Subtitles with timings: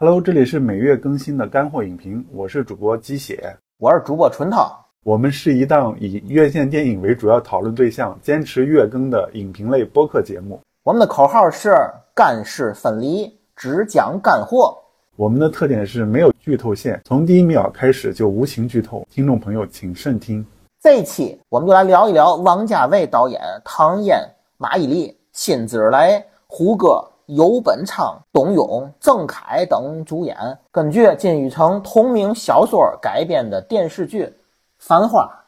[0.00, 4.86] Hello，这里是每月更新的干货影评，我是主播鸡血，我是主播纯套。
[5.02, 10.60] 我们是一档以院线电影为主要讨论对象、坚持月更的影评类播客节目。
[10.84, 11.74] 我们的口号是
[12.14, 14.78] 干事分离，只讲干货。
[15.16, 20.46] 我们的特点是没有剧透线，从第一秒开始就无情剧透，听众朋友请慎听。
[20.80, 24.22] 这一期我们就来聊一聊王家卫导演、唐嫣、
[24.58, 34.24] 马伊琍、辛芷蕾、胡歌、游本昌、董永、郑恺等主演，根据金宇澄同名小说改编的电视剧
[34.78, 35.44] 《繁花》。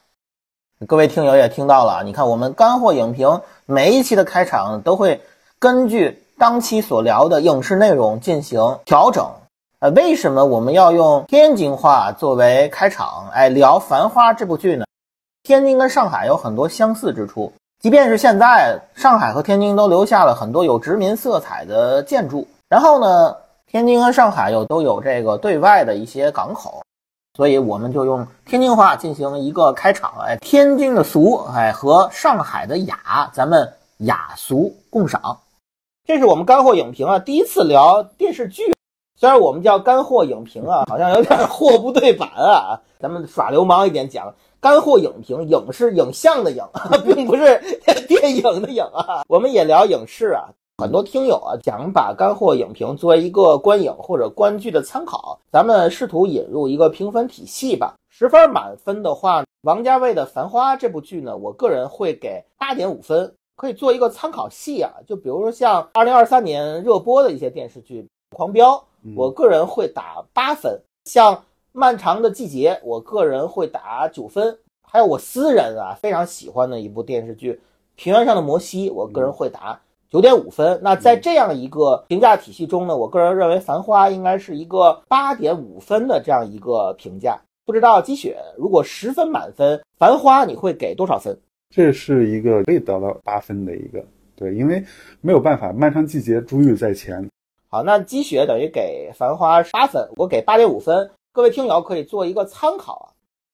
[0.87, 5.23] 各位听友也听到了，你看我们干货影评每一期的开场都会
[5.59, 9.27] 根据当期所聊的影视内容进行调整。
[9.79, 13.31] 呃，为什么我们要用天津话作为开场？
[13.33, 14.85] 哎，聊《繁花》这部剧呢？
[15.43, 22.47] 天津跟上海有很多相似之处，即便是现在，上海和天津都留下了很多有殖民色彩的建筑。
[22.69, 23.35] 然后呢，
[23.67, 26.83] 天津和上海又都有这个对外的一些港口，
[27.35, 30.13] 所以我们就用天津话进行一个开场。
[30.21, 33.67] 哎，天津的俗，哎，和上海的雅，咱们
[34.01, 35.39] 雅俗共赏。
[36.07, 38.75] 这是我们干货影评啊，第一次聊电视剧。
[39.19, 44.35] 虽然我们叫干货影评啊，好像有点货不对版啊，咱们耍流氓一点讲。
[44.61, 46.63] 干货影评，影是影像的影，
[47.03, 47.59] 并不是
[48.07, 49.23] 电影的影啊。
[49.27, 57.95] 我们也聊影视啊，很多听友啊想把干货影评作为一个观影或者观剧的参考，咱们试图引入一个评分体系吧。
[58.11, 64.93] 十分满分的话，王家卫的《繁花》这部剧呢，我个人会给八点五分，可以做一个参考系啊。
[65.07, 68.03] 就比如说像二零二三年热播的一些电视剧，
[68.37, 68.75] 《狂飙》，
[69.17, 71.43] 我个人会打八分，像。
[71.73, 74.59] 漫长的季节，我个人会打九分。
[74.83, 77.53] 还有我私人啊非常喜欢的一部电视剧
[77.95, 80.81] 《平原上的摩西》，我个人会打九点五分。
[80.83, 87.39] 那在这样一个评价体系中呢，我个人认为《繁花》应该是一个八点五分的这样一个评价。
[87.65, 91.39] 不知道积雪，如果十分满分，《繁花》你会给多少分？
[91.73, 94.05] 这是一个可以得到八分的一个，
[94.35, 94.85] 对，因为
[95.21, 97.31] 没有办法，《漫长季节》珠玉在前。
[97.69, 101.09] 好，那积雪等于给《繁花》八分，我给八点五分。
[101.33, 103.07] 各位听友可以做一个参考啊，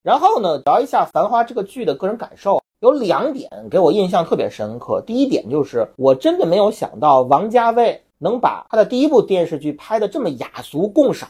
[0.02, 5.02] 然后呢聊一下《繁花》这个剧的个人感受，有两点给我印象特别深刻。
[5.06, 11.28] 第一点就是我真的没有想到王家卫能把他的第一部电视剧拍的这么雅俗共赏。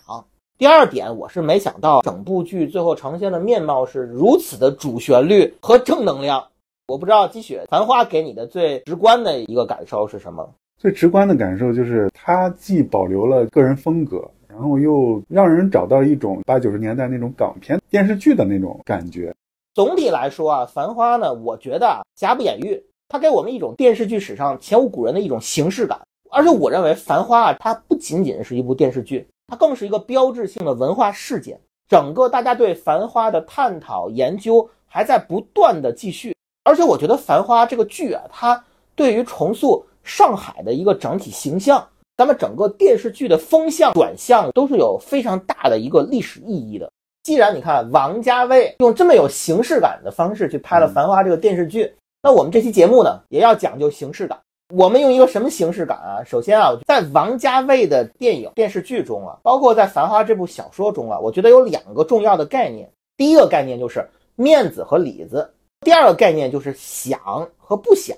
[0.56, 6.46] 第二点，我是没想到整部剧最后呈现的面貌是如此的主旋律和正能量。
[6.86, 10.48] 我不知道积雪《繁花》给你的最直观的一个感受是什么？
[10.78, 14.22] 最直观的感受就是它既保留了个人风格。
[14.56, 19.34] 然后又让人找到一种八九十年代那种港片电视剧的那种感觉。
[19.74, 26.00] 总体来说啊，《繁花》呢，我觉得啊，瑕不掩瑜，它给我们一种电视剧史上前无古人的一种形式感。
[26.30, 31.60] 而且我认为，《繁花》啊，它不仅仅是一部电视剧，它更是一个标志性的文化事件。
[31.86, 36.34] 整个大家对《繁花》的探讨研究还在不断的继续。
[36.64, 41.86] 而且我觉得，《繁花》这个剧啊，它对于重塑上海的一个整体形象。
[42.16, 46.90] 咱们整个电视剧的风向转向都是有非常大的一个历史意义的。
[47.22, 54.38] 既然你看王家卫用这么有形式感的方式去拍了《繁花》这个电视剧，那我们这期节目呢也要讲究形式感。
[54.74, 56.24] 我们用一个什么形式感啊？
[56.24, 62.90] 首先啊，在王家卫的电影电视剧中啊，包括在《繁花》这部小说中啊，我觉得有两个重要的概念。
[63.16, 67.20] 第一个概念就是面子和里子，第二个概念就是想
[67.58, 68.16] 和不想。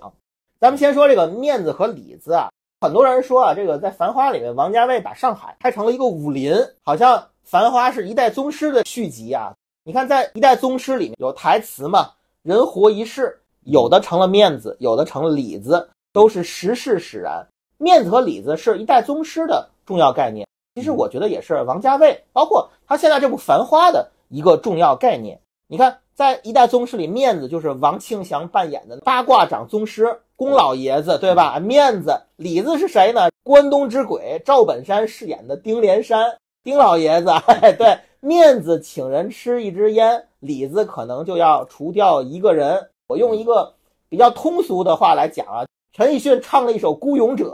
[0.60, 2.48] 咱们先说这个面子和里子啊。
[2.80, 9.52] 很多人说啊，这个在《繁花》里面，王家卫把上海拍成了一个武林，好像《繁花》是一代宗师的续集啊。
[9.82, 12.12] 你看，在一代宗师里面有台词嘛
[12.42, 17.44] ，“人活一世”，有的成了面子，有的成了里子，都是时势使然。
[17.78, 20.46] 面子和里子是一代宗师的重要概念，
[20.76, 25.40] 其实我觉得也是王家卫，包括他现在这部《繁花》的一个重要概念。
[25.66, 30.20] 你看，在一代宗师里，面子就是王庆祥扮演的八卦掌宗师。
[30.38, 31.58] 宫老爷子对吧？
[31.58, 33.29] 面子里子是谁呢？
[33.43, 37.26] 关东之鬼赵本山饰演的丁连山，丁老爷子。
[37.76, 42.88] 对，面子请人吃一支烟，里子可能就要除掉一个人。
[43.08, 43.75] 我用一个
[44.08, 47.46] 比较通俗的话来讲啊，陈奕迅唱了一首《孤勇者》，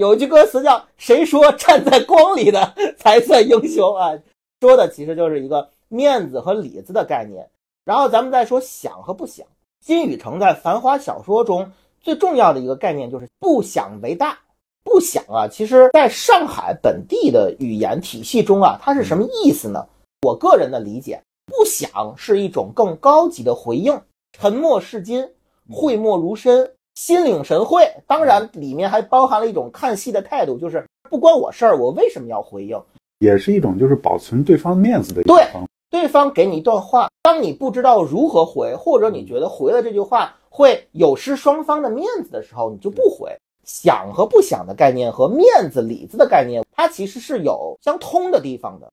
[0.00, 4.14] 有一句歌词叫“谁说站在光里的才算英雄啊”，
[4.62, 7.46] 说的其实就是一个面子和里子的概念。
[7.84, 9.46] 然后咱们再说想和不想。
[9.84, 11.70] 金宇澄在《繁花》小说中。
[12.00, 14.38] 最重要的一个概念就是不想为大，
[14.82, 19.86] 不想啊，其实在上海本地的语言体系中啊，它是什么意思呢？
[20.22, 24.00] 我个人的理解，不想是一种更高级的回应，
[24.32, 25.28] 沉默是金，
[25.70, 27.90] 讳莫如深，心领神会。
[28.06, 32.80] 当然，里面还包含了一种看戏的态度，就是不关我事儿，我为什么要回应？
[33.18, 35.69] 也是一种就是保存对方面子的一方法。
[35.90, 43.36] 对方给你一段话，当你不知道如何回，或者你觉得回了这句话会有失双方的面子的时候，你就不回。
[43.62, 48.90] 想和不想的概念和面子、里子的概念，它其实是有相通的地方的。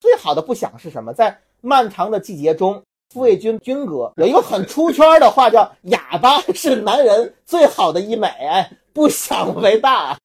[0.00, 1.12] 最好的不想是什么？
[1.12, 2.82] 在漫长的季节中，
[3.12, 10.16] 傅卫军军哥有一个很出圈的话，叫“哑巴是男人最好的医美”，哎，不想为大。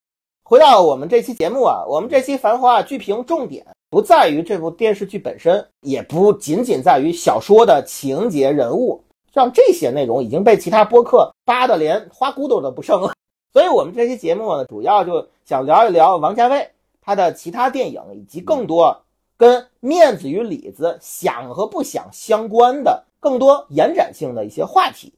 [0.43, 9.03] 回到我们这期节目啊，我们这期《繁花》剧评重点不在于这部电视剧本身，也不仅仅在于小说的情节、人物，
[9.33, 13.13] 像这些内容已经被其他播客扒得连花骨朵都不剩了。
[13.51, 16.69] 所以，我们这期节目呢，主要就想聊一聊王家卫
[17.01, 19.01] 他的其他电影，以及更多
[19.37, 25.11] 跟面子与里子、想和不想相关的更多延展性的一些话题。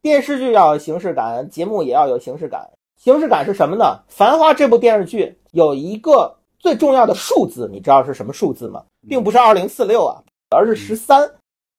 [0.00, 2.70] 电视剧要有形式感，节目也要有形式感。
[2.96, 3.84] 形式感是什么呢？
[4.06, 8.82] 《繁花》这部电视剧有一个最重要的数字，你知道是什么数字吗？
[9.06, 10.16] 并不是二零四六啊，
[10.48, 11.30] 而是十三。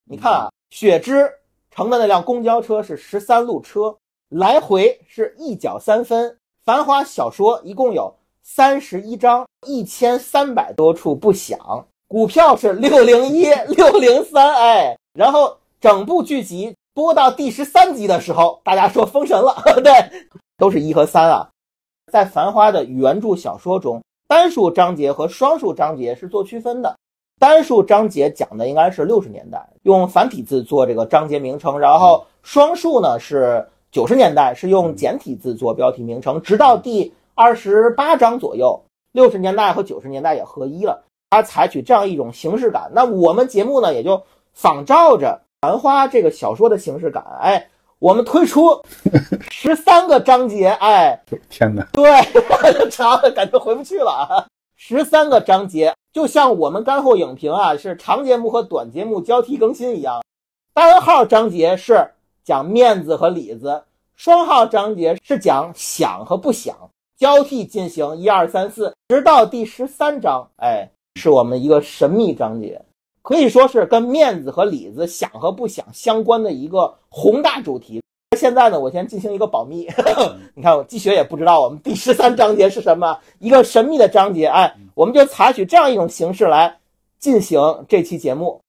[0.08, 1.28] 你看啊，雪芝
[1.72, 3.96] 乘的那辆公交车是十三路车，
[4.28, 6.30] 来回是一角三分。
[6.64, 11.58] 《繁花》小说一共有三十一章，一千三百多处不响。
[12.06, 19.52] 股票是六零一、六零三，哎，然后整部剧集播到第十三集的时候，大家说封神了，
[19.82, 19.92] 对。
[20.56, 21.50] 都是一和三啊，
[22.12, 26.96] 在《繁花》的原著小说中，单数章节和双数章节是做区分的。
[27.38, 36.42] 单数章节讲的应该是六十年代，用繁体字做这个章节名称；然后双数呢是九十年代，是用简体字做标题名称。
[36.42, 38.82] 直到第二十八章左右，
[39.12, 42.90] 六十年代和九十年代也合一了，它采取这样一种形式感。
[42.92, 44.20] 那我们节目呢，也就
[44.54, 47.68] 仿照着《繁花》这个小说的形式感，哎。
[47.98, 48.78] 我们推出
[49.50, 54.46] 十三个章节，哎，天哪，对，长了感觉回不去了啊！
[54.76, 60.22] 十三个章节，就像我们干货影评啊，是长节目和短节目交替更新一样。
[60.74, 62.10] 单号章节是
[62.44, 63.82] 讲面子和里子，
[64.14, 66.76] 双号章节是讲想和不想，
[67.16, 72.78] 交替进行，一二三四，直到第十三章，哎，是我们一个神秘章节。
[73.26, 78.00] 可以说是跟面子和里子想和不想相关的一个宏大主题。
[78.38, 79.88] 现在呢，我先进行一个保密。
[80.54, 84.46] 你看，我季雪也不知道我们第十三章节是什么，一个神秘的章节。
[84.46, 86.78] 哎，我们就采取这样一种形式来
[87.18, 87.58] 进行
[87.88, 88.60] 这期节目。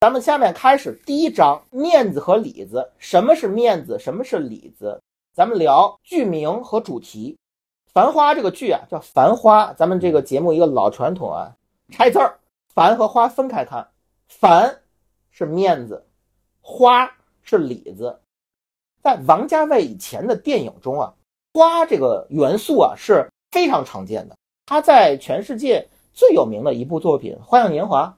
[0.00, 2.90] 咱们下面开始第一章：面子和里子。
[2.98, 3.96] 什么是面子？
[4.00, 5.00] 什么是里子？
[5.32, 7.36] 咱们聊剧名和主题。
[7.92, 9.66] 《繁花》这个剧啊，叫《繁花》。
[9.76, 11.54] 咱们这个节目一个老传统啊，
[11.90, 12.38] 拆字儿，
[12.74, 13.86] 繁和花分开看。
[14.28, 14.80] 繁
[15.30, 16.06] 是面子，
[16.62, 17.10] 花
[17.42, 18.18] 是里子。
[19.02, 21.12] 在王家卫以前的电影中啊，
[21.52, 24.36] 花这个元素啊是非常常见的。
[24.64, 28.16] 他在全世界最有名的一部作品《花样年华》，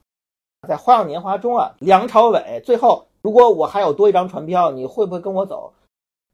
[0.68, 5.72] 在《花样年华》中啊，梁朝伟最后，如果我还有多一张船票，你会不会跟我走？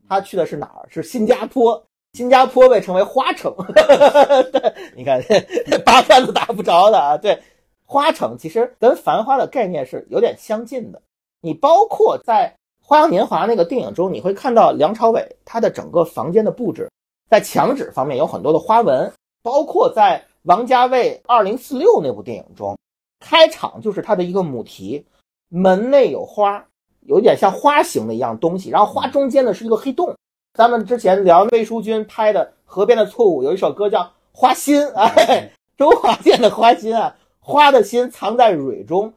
[0.07, 0.87] 他去的是哪儿？
[0.91, 1.83] 是新加坡。
[2.13, 3.55] 新加坡被称为花城，
[4.53, 5.23] 对，你看
[5.85, 7.17] 八竿子打不着的啊。
[7.17, 7.41] 对，
[7.85, 11.01] 花城其实跟繁花的概念是有点相近的。
[11.41, 12.53] 你包括在
[12.87, 16.91] 《花样年华》那个电影中，你会看到梁朝伟他的整个房间的布置，
[17.31, 19.13] 在墙纸方面有很多的花纹，
[19.43, 22.77] 包括在王家卫《二零四六》那部电影中，
[23.21, 25.07] 开场就是他的一个母题，
[25.49, 26.67] 门内有花，
[27.07, 30.15] 有点像花形的一样东西，然后花中间呢是一个黑洞。
[30.55, 34.01] 咱们之前聊魏淑君拍的《河边的错误》，有一首歌叫
[34.33, 39.13] 《花心》，哎， 周华健的《花心》啊，花的心藏在蕊中，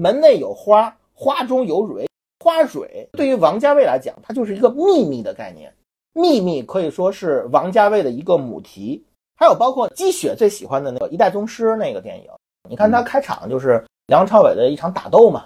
[0.00, 2.06] 门内有花，花中有蕊，
[2.40, 5.72] 花蕊对于王家卫来讲，它就是一个秘密的概念，
[6.12, 9.04] 秘密可以说是王家卫的一个母题。
[9.36, 12.30] 还有包括积雪最喜欢的那个《一代宗师》那个电影，
[12.68, 15.44] 你看他开场就是梁朝伟的一场打斗嘛。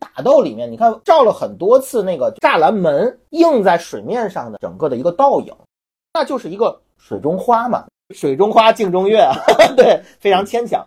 [0.00, 5.54] 打斗里面，你看照了很多次那个栅栏门映在水面上的整个的一个倒影，
[6.14, 9.28] 那就是一个水中花嘛，水中花镜中月，
[9.76, 10.84] 对，非常牵强。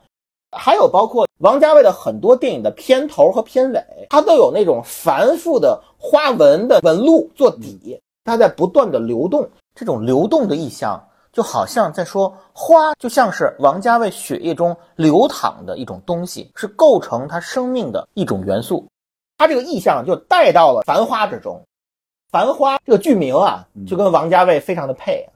[0.55, 18.87] 还有包括王家卫的很多电影的片头和片尾，它都有那种繁复的花纹的纹路做底，它在不断的流动，这种流动的意象就好像在说花，就像是王家卫血液中流淌的一种东西，是构成他生命的一种元素。
[19.37, 21.55] 他这个意象就带到了《繁花》之中，
[22.31, 25.27] 《繁花》这个剧名啊，就跟王家卫非常的配。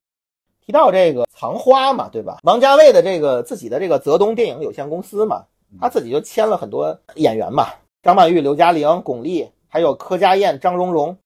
[0.65, 2.39] 提到这个藏花嘛，对吧？
[2.43, 5.45] 王家卫的这个自己的这个泽东电影有限公司嘛，
[5.79, 7.67] 他自己就签了很多演员嘛，
[8.03, 11.17] 张曼玉、刘嘉玲、巩俐，还有柯佳燕、张荣荣，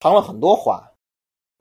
[0.00, 0.82] 藏了很多花。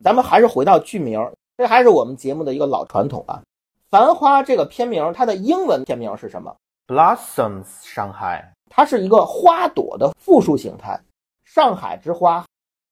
[0.04, 1.20] 咱们还是回到剧名，
[1.58, 3.42] 这还是我们节目的一个老传统啊。
[3.90, 6.56] 《繁花》这个片名，它的英文片名是什么
[6.88, 11.00] ？Blossoms Shanghai，它是一个花朵的复数形态，
[11.46, 12.46] 上海之花，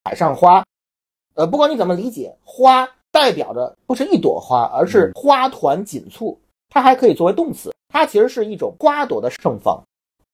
[0.04, 0.64] 海上花。
[1.34, 6.38] 呃，不管你怎么理解，花代表着不是一朵花，而是花团锦簇。
[6.68, 9.82] 它还可以作为动词，它其实是一种花朵的盛放。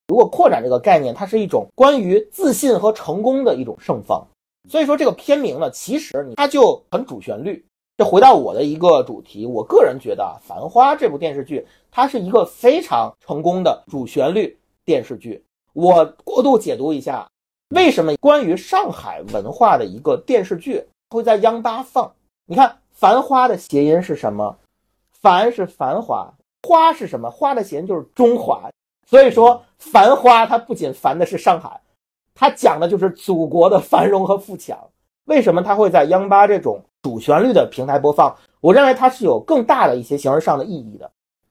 [0.08, 4.26] 如果扩展这个概念，它是一种关于自信和成功的一种盛放。
[4.68, 7.64] 所以说这个片名呢，其实它就很主旋律。
[7.98, 15.44] 这回到我的一个主题，我个人觉得啊，《繁花》这部电视剧，它是一个非常成功的主旋律电视剧。
[15.72, 17.26] 我过度解读一下，
[17.70, 22.12] 为什么关于上海文化的一个电视剧会在央八放？
[22.46, 24.58] 你看，《繁花》的谐音是什么？
[25.20, 27.30] 繁是繁华，花是什么？
[27.30, 28.70] 花的谐音就是中华，
[29.06, 31.80] 所以说繁花它不仅繁的是上海，
[32.34, 34.76] 它讲的就是祖国的繁荣和富强。
[35.26, 38.36] 为什么它会在央八这种主旋律的平台播放？
[38.60, 41.10] 我认为它是有更大的一些形式上的意义的。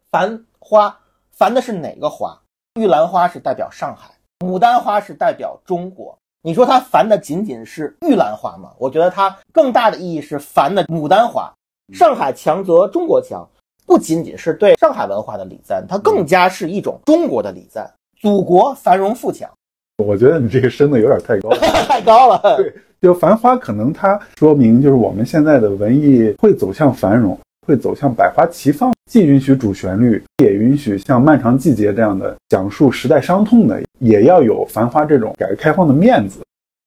[0.09, 0.99] 繁花，
[1.31, 2.40] 繁的是哪个花？
[2.79, 4.09] 玉兰花是代表上海，
[4.39, 6.17] 牡丹花是代表中国。
[6.41, 8.69] 你说它繁的仅仅是玉兰花吗？
[8.77, 11.51] 我觉得它更大的意义是繁的牡丹花。
[11.93, 13.45] 上海强则中国强。
[13.85, 17.91] 不仅仅是对上海文化的礼赞，它更加是一种中国的礼赞。
[18.21, 19.49] 祖国繁荣富强，
[19.97, 21.49] 我觉得你这个升的有点太高，
[21.89, 22.55] 太高了。
[22.55, 27.37] 对，就繁花，可能它说明就是我们现在的文艺会走向繁荣，
[27.67, 36.39] 会走向百花齐放，既允许主旋律，也允许像漫长季节这样的讲述时代伤痛的，也要有繁花这种改革开放的面子。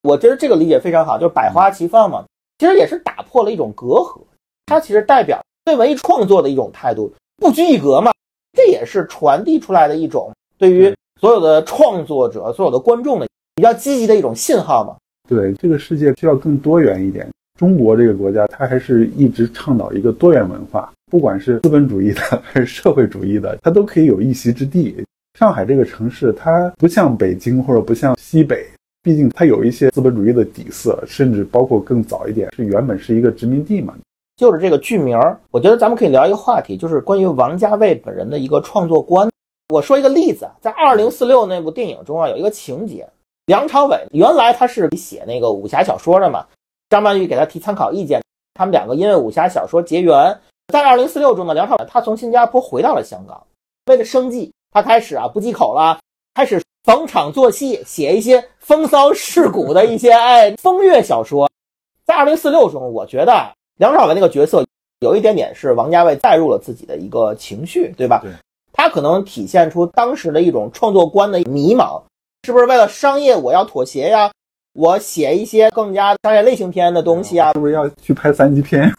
[0.03, 2.25] 我觉得这个理解非常好，就是百花齐放嘛，
[2.59, 4.23] 其实也是打破了一种隔阂，
[4.65, 5.39] 它其实代表。
[5.67, 8.11] 对文艺创作的一种态度，不拘一格嘛，
[8.53, 14.97] 这也是传递出来的一种对于所有的创作者、所有的观众的比较积极的一种信号嘛。
[15.29, 17.27] 对，这个世界需要更多元一点。
[17.59, 24.97] 中国这个国家，它还是一直倡导一个多元文化，不管是资本主义的 还是社会主义的，它都可以有一席之地。
[25.39, 28.67] 上海这个城市，它不像北京或者不像西北，
[29.01, 33.95] 毕竟它有一些资本主义的底色，甚至包括更早一点，是原本是一个殖民地嘛。
[34.37, 35.17] 就是这个剧名，
[35.53, 39.31] 我觉得咱们可以聊一个话题，就是关于王家卫本人的一个创作观。
[39.69, 43.09] 我说一个例子，在《二零四六》那部电影中啊，有一个情节，
[43.47, 46.45] 梁朝伟原来他是写那个武侠小说的嘛，
[46.89, 48.21] 张曼玉给他提参考意见，
[48.55, 50.37] 他们两个因为武侠小说结缘。
[50.69, 53.47] 在《二零四六》中呢，梁朝伟他从新加坡回到了香港，
[53.87, 55.99] 为了生计，他开始啊不忌口了，
[56.35, 61.51] 开始逢场作戏，写一些风骚世故的一些哎风月小说。
[62.05, 63.53] 在《二零四六》中，我觉得。
[63.79, 64.65] 梁朝伟那个角色
[65.01, 68.21] 有一点点是王家卫带入了自己的一个情绪，对吧？
[68.23, 68.31] 对，
[68.73, 72.01] 他可能体现出当时的一种创作观的迷茫，
[72.45, 74.31] 是不是为了商业我要妥协呀？
[74.75, 77.53] 我写一些更加商业类型片的东西啊？
[77.53, 78.93] 是不是要去拍三级片？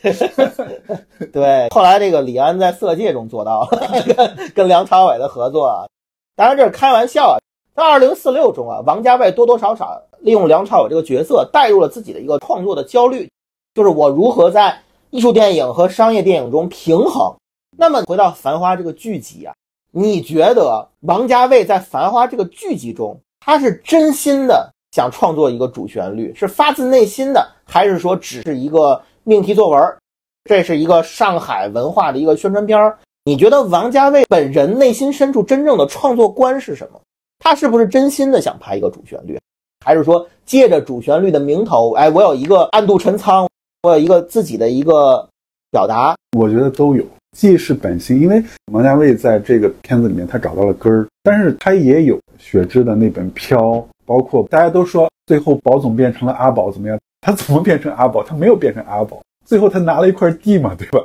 [1.32, 3.78] 对，后来这个李安在《色戒》中做到了，
[4.54, 5.88] 跟梁朝伟的合作啊，
[6.36, 7.38] 当然这是开玩笑啊。
[7.74, 13.26] 在《二零四六》中啊，王家卫多多少少利用梁朝伟这个角色带入了自己的一个创作的焦虑。
[13.74, 17.34] 就是我如何在艺术电影和商业电影中平衡。
[17.78, 19.54] 那么回到《繁花》这个剧集啊，
[19.92, 29.80] 你觉得王家卫在《繁花》这个剧集中，他是真心的想创作一个主旋律，是发自内心的，还是说只是一个命题作文？
[30.44, 32.98] 这是一个上海文化的一个宣传片儿。
[33.24, 37.00] 你觉得王家卫本人内心深处真正的创作观是什么？
[37.38, 39.38] 他是不是真心的想拍一个主旋律，
[39.84, 43.48] 还是说借着主旋律的名头，哎，我有一个暗度陈仓？
[43.82, 45.26] 我有一个自己的一个
[45.70, 47.02] 表达，我觉得都有，
[47.36, 48.42] 既是本心，因为
[48.72, 53.58] 王家卫在这个片子里面他找到了根儿，但是他也有雪芝的那本《飘》，
[54.10, 56.98] 包括大家都说最后宝总变成了阿宝怎么样？
[57.20, 58.24] 他怎么变成阿宝？
[58.24, 61.00] 他没有变成阿宝，最后他拿了一块地嘛，对吧？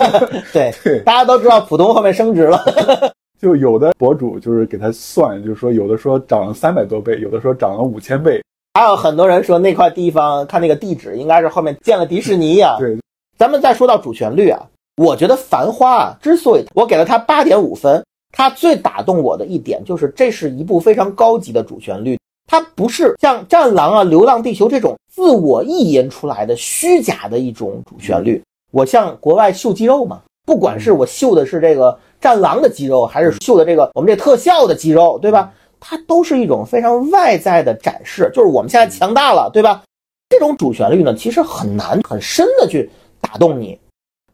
[0.52, 2.62] 对对，大家都知道浦东后面升值了，
[3.40, 8.42] 就有的博主就是给他算，就是说有的说涨了三百多倍，有的说涨了五千倍。
[8.74, 12.76] 还有很多人说那块地方看那个地址应该是后面建了迪士尼呀。
[12.78, 12.94] 对，
[13.38, 14.60] 咱们再说到主旋律啊，
[14.98, 22.18] 我觉得《繁花》啊，之所以我给了他八点五分，它最打动我的一点就是这是一部非常高级的主旋律，
[22.50, 28.42] 它不是像《战狼》啊、《流浪地球》这种自我意淫出来的虚假的一种主旋律。
[28.72, 35.52] 我向国外秀肌肉嘛，不管是我秀的是这个战狼的肌肉，还是秀的这个我们这特效的肌肉，对吧？
[35.78, 39.84] 它都是一种非常外在的展示，就是我们现在强大了，对吧？
[40.28, 42.90] 这种主旋律呢，其实很难很深的去
[43.20, 43.78] 打动你。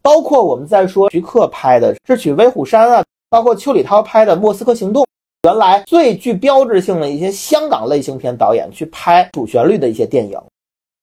[0.01, 5.03] 包括我们在说徐克拍的《智取威虎山》啊，包括邱礼涛拍的《莫斯科行动》，
[5.47, 10.37] 原来最具标志性的一些香港类型片导演去拍主旋律的一些电影，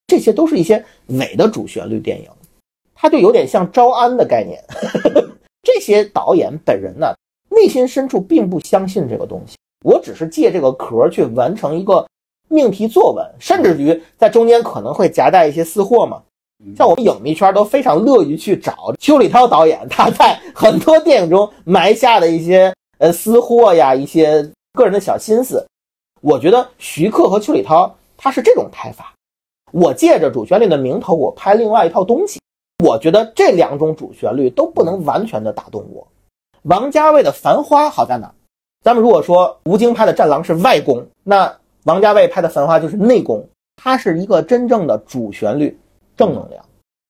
[0.05, 2.27] 这些都是一些伪的主旋律电影，
[2.93, 4.62] 它就有点像招安的概念。
[5.63, 7.13] 这些导演本人呢，
[7.50, 12.05] 内心深处并不相信这个东西，我只是借这个壳去完成一个
[12.50, 16.21] 命题作文，甚至于在中间可能会夹带一些私货嘛。
[16.75, 22.73] 像我们影迷圈都非常乐于去找邱礼涛导演他在很多电影中埋下的一些
[23.03, 25.67] 呃私货呀，一些个人的小心思。
[26.22, 29.13] 我觉得徐克和邱礼涛他是这种拍法，
[29.74, 32.39] 我借着主旋律的名头，我拍另外一套东西。
[32.81, 36.07] 我觉得这两种主旋律都不能完全的打动我。
[36.62, 38.33] 王家卫的《繁花》好在哪？
[38.86, 43.45] 咱们如果说吴京拍的《战狼》是外功，那王家卫拍的《繁花》就是内功，
[43.75, 45.77] 它是一个真正的主旋律。
[46.15, 46.63] 正能量，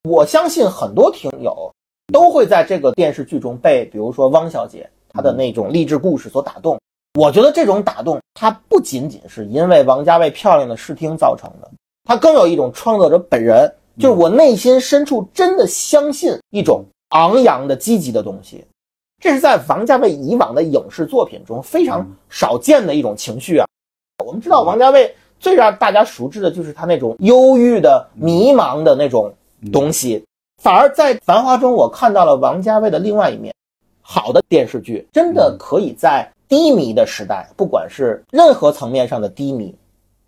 [0.09, 1.71] 我相信很多听友
[2.11, 6.77] 都会在这个电视剧中被，比如说汪小姐她的那种励志故事所打动。
[7.13, 11.71] 我觉得这种打动，它不仅仅是因为王家卫漂亮的视听造成的，
[12.03, 18.65] 它更有一种创作者本人，就是我内心深处真的相信一种昂扬的积极的东西。
[19.21, 23.65] 这是在王家卫以往的影视作品中非常少见的一种情绪啊。
[24.25, 25.15] 我们知道王家卫。
[25.39, 29.33] 最让大家熟知的就是他那种忧郁的、迷茫的那种
[29.73, 30.23] 东西，
[30.61, 33.53] 反而在《繁花》中，我看到了王家卫的另外一面。
[34.03, 39.73] 好的电视剧真的可以在低迷的时代，不管是任何层面上的低迷，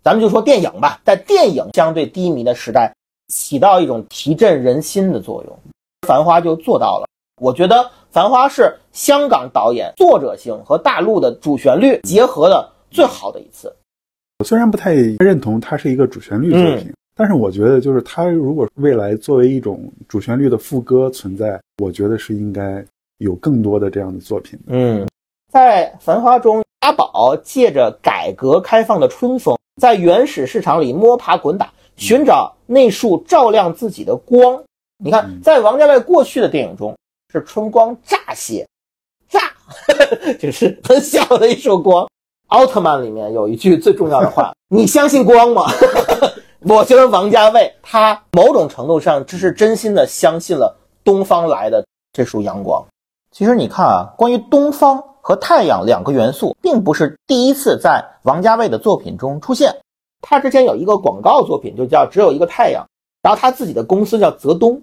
[0.02, 2.92] 咱们就说电影吧，在电影相对低迷的时代，
[3.28, 5.58] 起到一种提振人心的作用。
[6.08, 7.06] 《繁花》就做到了。
[7.40, 7.76] 我觉得
[8.10, 13.70] 《繁花》是香港导演作者性和大陆的主旋律结合的最好的一次。
[14.38, 22.82] 我虽然不太认同它是一个主旋律作品，但是我觉得就是它如果未来作为一种主旋律的副歌存在，我觉得是应该
[23.18, 24.58] 有更多的这样的作品。
[24.66, 25.06] 嗯，
[25.52, 34.62] 在《繁花》中，阿宝借着改革开放的春风，在原始市场里摸爬滚打，寻找那束照亮自己的光。
[34.98, 36.96] 你看，在王家卫过去的电影中，
[37.32, 38.66] 是春光乍泄，
[39.28, 39.40] 乍，
[40.40, 42.08] 就是很小的一束光。
[42.48, 45.64] 奥特曼里面有一句最重要的话：“你相信光吗？”
[46.68, 52.84] 我觉得王家卫他某种程度上这是真心的相信了东方来的这束阳光。
[53.36, 59.76] 其实你看啊，关于东方和太阳两个元素，并不是第一次在王家卫的作品中出现。
[60.22, 62.82] 他之前有一个广告作品就叫《只有一个太阳》，
[63.20, 64.80] 然后他自己的公司叫泽东，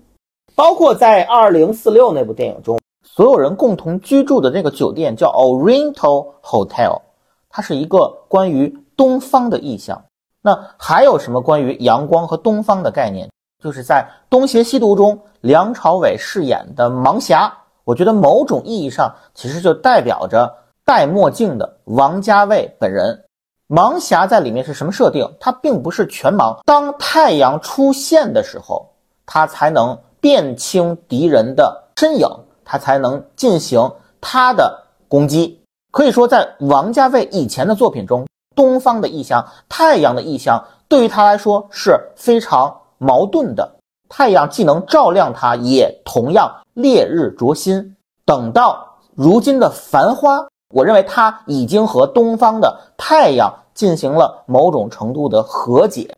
[0.53, 7.01] 包括在二零四六那部电影中，所有人共同居住的那个酒店叫 Oriental Hotel。
[7.49, 9.99] 它是一个关于东方的意象。
[10.43, 13.27] 那还有什么关于阳光和东方的概念？
[13.63, 17.51] 就是在《东邪西毒》中，梁朝伟饰演的盲侠，
[17.85, 20.53] 我觉得某种意义上其实就代表着
[20.85, 23.23] 戴墨镜的王家卫本人。
[23.67, 25.29] 盲侠在里面是什么设定？
[25.39, 28.89] 他并不是全盲，当太阳出现的时候，
[29.25, 32.27] 他才能辨清敌人的身影，
[32.63, 33.91] 他才能进行
[34.21, 35.59] 他的攻击。
[35.91, 43.75] 可以说，在王家卫以前的作品中，东方的意象、太阳的意象，对于他来说是非常矛盾的。
[44.09, 47.95] 太阳既能照亮他，也同样烈日灼心。
[48.25, 56.15] 等到如今的繁花，我认为它已经和东方的太阳进行了某种程度的和解。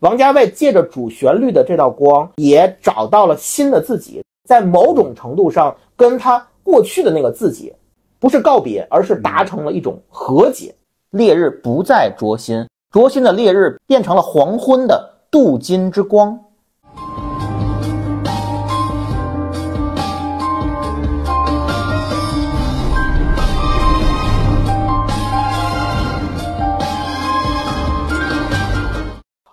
[0.00, 7.72] 王家卫借着主旋律的这道光，也找到了新的自己，在某种程度上跟他过去的那个自己。
[8.18, 10.74] 不是告别，而是达成了一种和解。
[11.10, 16.38] 烈日不再灼心，灼心的烈日变成了黄昏的镀金之光。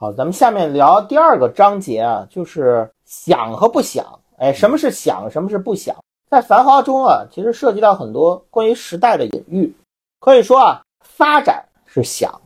[0.01, 4.21] 好，咱们下面聊第二个章节啊，就是想和不想。
[4.37, 5.29] 哎，什么是想？
[5.29, 5.93] 什么是不想？
[6.31, 9.75] 在《繁花》中啊，其实涉及到很多关于时代的隐喻。
[10.21, 12.39] 可以说啊，发展是想，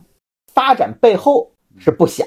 [0.52, 2.26] 发展背后是不想。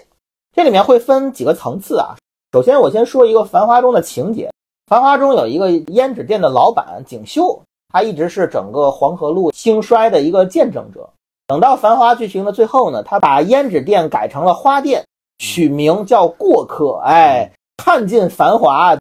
[0.55, 2.15] 这里面会分几个层次啊。
[2.53, 4.45] 首先，我先说一个《繁花》中的情节。
[4.87, 11.09] 《繁花》中有一个胭脂店的老板景秀，他一直是整个黄河路兴衰的一个见证者。
[11.47, 15.05] 等到《繁花》剧情的最后呢，他把胭脂店改成了花店，
[15.37, 16.99] 取名叫过客。
[17.03, 18.97] 哎，看尽繁华。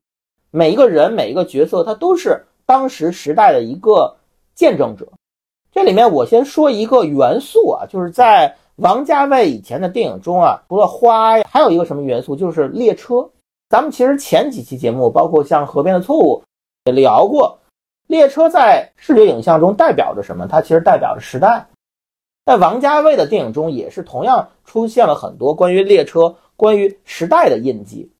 [0.50, 4.16] 每一个人，每一个角色，他都是当时时代的一个
[4.54, 5.06] 见证者。
[5.72, 13.28] 这里面我先说一个元素啊，就是在王家卫以前的电影中啊，除了花，还有一个什么元素，就是列车。
[13.68, 16.42] 咱们其实前几期节目，包括像《河边的错误》
[16.90, 17.58] 也聊过，
[18.06, 20.46] 列车在视觉影像中代表着什么？
[20.46, 21.66] 它其实代表着时代。
[22.46, 28.12] 在王家卫的电影中，也是同样出现了很多关于列车、关于时代的印记。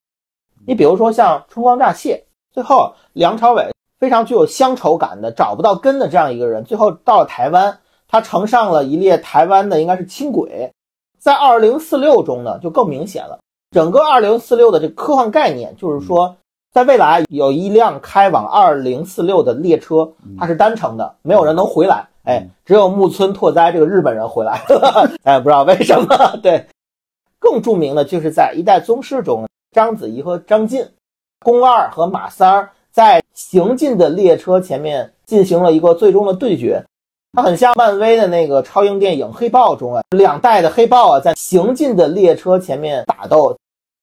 [0.66, 10.72] 你比如说像《春光乍泄》，最后梁朝伟非常具有乡愁感的找不到根的这样一个人，最后到了台湾，他乘上了一列台湾的应该是轻轨。
[11.20, 13.38] 在二零四六中呢，就更明显了。
[13.70, 16.36] 整个二零四六的这科幻概念，就是说，
[16.72, 22.08] 在未来有一辆开往二零四六的列车，它是单程的，没有人能回来。
[22.26, 24.60] 哎，只有木村拓哉这个日本人回来，
[25.22, 26.08] 哎，不知道为什么。
[26.42, 26.66] 对，
[27.38, 30.84] 更著名的就是在《一代宗师》中，章子怡和张晋，
[31.44, 36.82] 宫二和马三儿在行进的列车前面进行了一个最终的对决。
[37.32, 43.56] 它很像漫威的那个超英电影《黑豹》中啊，两代的黑豹啊在行进的列车前面打斗。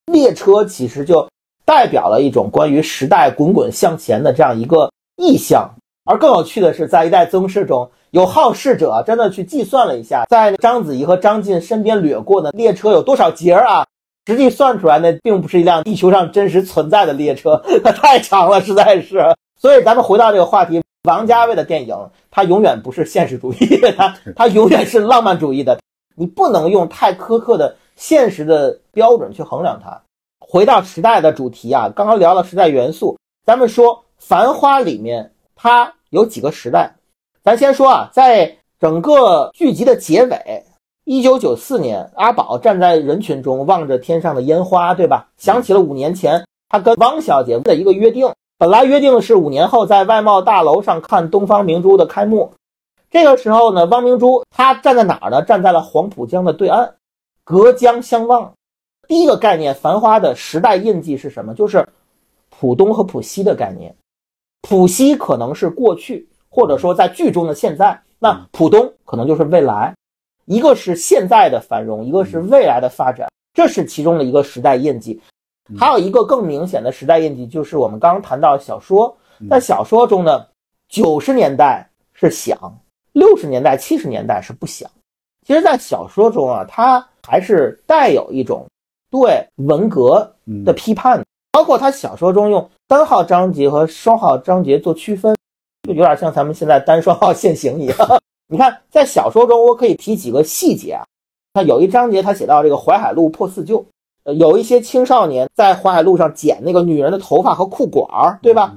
[0.05, 1.27] 列车其实就
[1.65, 5.69] 代表了一种关于时代滚滚向前的这样一个意象。
[6.05, 7.91] 而更有趣的是，在《一代宗师》中。
[8.13, 13.83] 有好事者真的去计算了一下，在章子怡和张晋身边掠过的列车有多少节啊？
[14.27, 19.19] 实际算出来，那并不是一辆地球上真实存在的列车，它 太长了，实在是。
[19.59, 21.97] 所以咱们回到这个话题，王家卫的电影，
[22.29, 23.57] 它永远不是现实主义，
[23.97, 25.79] 它它永远是浪漫主义的。
[26.15, 29.99] 你不能用太苛刻的现实的标准去衡量它。
[30.39, 36.93] 回到时代的主题啊，刚刚聊了时代元素，咱们说《繁花》里面它有几个时代？
[37.43, 40.63] 咱先说啊，在整个剧集的结尾，
[41.03, 45.27] 一九九四年，阿宝站在人群中望着天上的烟花，对吧？
[45.37, 52.53] 想起了五年前他跟汪小姐的一个约定，本来约定的是五年后在外贸大楼上看东方明珠的开幕。
[53.11, 55.41] 这个时候呢，汪明珠她站在哪儿呢？
[55.41, 56.93] 站在了黄浦江的对岸，
[57.43, 58.53] 隔江相望。
[59.05, 61.53] 第一个概念，繁花的时代印记是什么？
[61.53, 61.85] 就是
[62.49, 63.93] 浦东和浦西的概念。
[64.61, 66.29] 浦西可能是过去。
[66.53, 69.91] 或者说，在剧中的现在，那浦东可能就是未来，
[70.45, 75.19] 一个是现在的繁荣，一个是未来的发展，这是其中的一个时代印记。
[75.79, 79.17] 还有一个更明显的时代印记，就是我们刚刚谈到小说，
[79.49, 80.45] 在小说中呢，
[80.87, 82.55] 九十年代是想，
[83.13, 84.87] 六十年代、七十年代是不想。
[85.47, 88.67] 其实，在小说中啊，它还是带有一种
[89.09, 90.31] 对文革
[90.63, 95.35] 的批判，包括他小说中用单号章节和双号章节做区分。
[95.83, 97.97] 就有点像咱们现在单双号限行一样。
[98.47, 101.03] 你看，在小说中，我可以提几个细节啊。
[101.53, 103.85] 他有一章节，他写到这个淮海路破四旧，
[104.23, 108.73] 呃，有一些青少年在淮海路上捡那个女人的头发和裤管儿，对吧？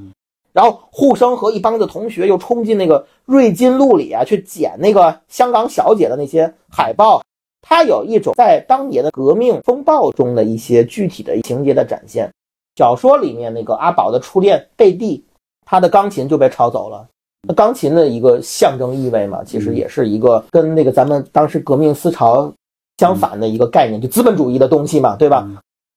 [0.52, 7.22] 然后护生和一帮子同学又冲进那个瑞金路里啊，去捡那个香港小姐的那些海报。
[7.62, 12.30] 他有一种在当年的革命风暴中的一些具体的情节的展现。
[12.76, 15.24] 小说里面那个阿宝的初恋贝蒂。
[15.66, 17.06] 他的钢琴就被抄走了，
[17.46, 22.50] 那钢琴的一个象征意味嘛，其实也是一个跟那个咱们当时革命思潮
[22.96, 25.46] 相反的一个概念，就资本主义的东西嘛，对吧？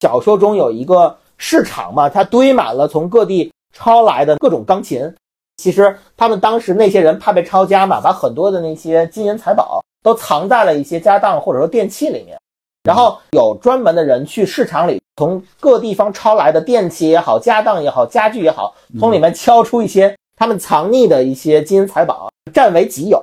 [0.01, 5.13] 小说中有一个市场嘛，它堆满了从各地抄来的各种钢琴。
[5.57, 12.39] 其实他们当时那些人怕被抄家嘛，把很多的那些金银财宝都藏在了一些家当或者说电器里面，
[12.83, 15.01] 然后有专门的人去市场里。
[15.17, 23.21] 从各地方抄来的电器也好，家当也好，家具也好，从里面敲出一些他们藏匿的一些金银财宝，占为己有。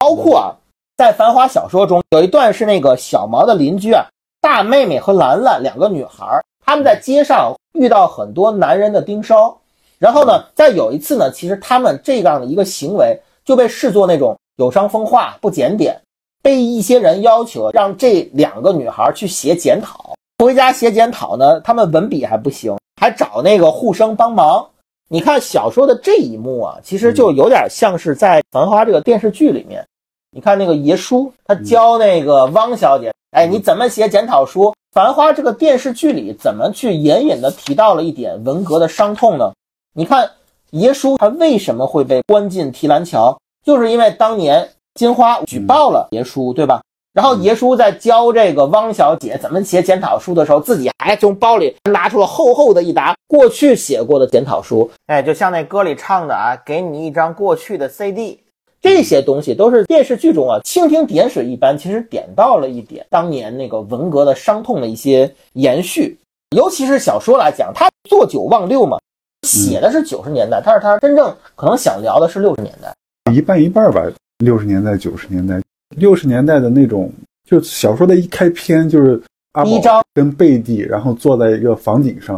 [0.00, 0.50] 包括啊，
[0.96, 4.04] 在繁华小说中有一段是那个小毛的邻居啊，
[4.40, 6.26] 大妹妹和兰兰两个女孩，
[6.66, 9.56] 他们在街上遇到很多男人的盯梢，
[10.00, 16.00] 然后呢，在有一次呢，其实他们这样的一个行为就被视作那种有伤风化、不检点，
[16.42, 20.12] 被一些人要求让这两个女孩去写检讨。
[20.38, 24.66] 回家写检讨呢，他们文笔还不行，还找那个护生帮忙。
[25.08, 29.86] 你看小说的这一幕啊，其实就有点像是在《繁花》这个电视剧里面。
[30.34, 34.64] 你看那个爷叔，他教那个汪小姐，哎，你怎么写检讨书？
[34.92, 39.52] 《繁花》这个电视剧里怎么去隐隐的提到了一点文革的伤痛呢？
[39.94, 40.30] 你看
[40.70, 46.82] 爷叔他为什么会被关进提篮桥，就是因为当年金花举报了爷叔，对吧？
[47.12, 54.90] 然后爷叔在教这个汪小姐怎么写检讨书的时候，自己还从包里拿出了厚厚的一沓过去写过的检讨书。
[55.06, 58.40] 哎，就像那歌里唱的啊，给你一张过去的 CD，
[58.80, 66.18] 这些东西都是电视剧中啊蜻蜓点水一般，其实点到了一点当年那个文革的伤痛的一些延续。
[66.56, 68.98] 尤其是小说来讲，他做九忘六嘛，
[69.46, 72.94] 写的是九十年代，但是他真正可能想聊的是六十年代，
[73.32, 74.02] 一半一半吧，
[74.44, 75.60] 六十年代九十年代。
[75.96, 77.12] 六十年代的那种，
[77.44, 79.20] 就小说的一开篇就是
[79.52, 82.36] 阿宝跟贝蒂，然后坐在一个房顶上，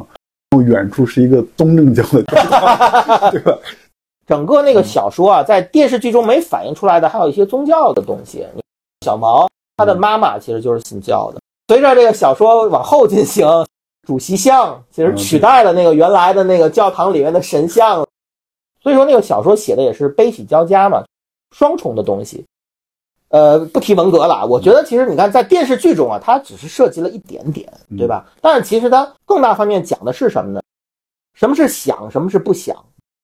[0.51, 2.23] 然后远处是一个东正教的，
[3.31, 3.57] 对吧？
[4.27, 8.45] 整个那个小说啊，在电视剧中没反映出来的，还有一些宗教的东西。
[9.05, 11.40] 小毛他的妈妈其实就是信教的。
[11.69, 13.47] 随着这个小说往后进行，
[14.07, 18.05] 主席像其实取代了那个原来的那个教堂里面的神像，
[18.83, 21.05] 所以说那个小说写的也是悲喜交加嘛，
[21.55, 22.45] 双重的东西。
[23.29, 28.27] 呃，不提文革了，我觉得其实你看在电视剧中啊，它只是涉及了一点点，对吧？
[28.40, 30.61] 但是其实它更大方面讲的是什么呢？
[31.35, 32.77] 什么是想，什么是不想？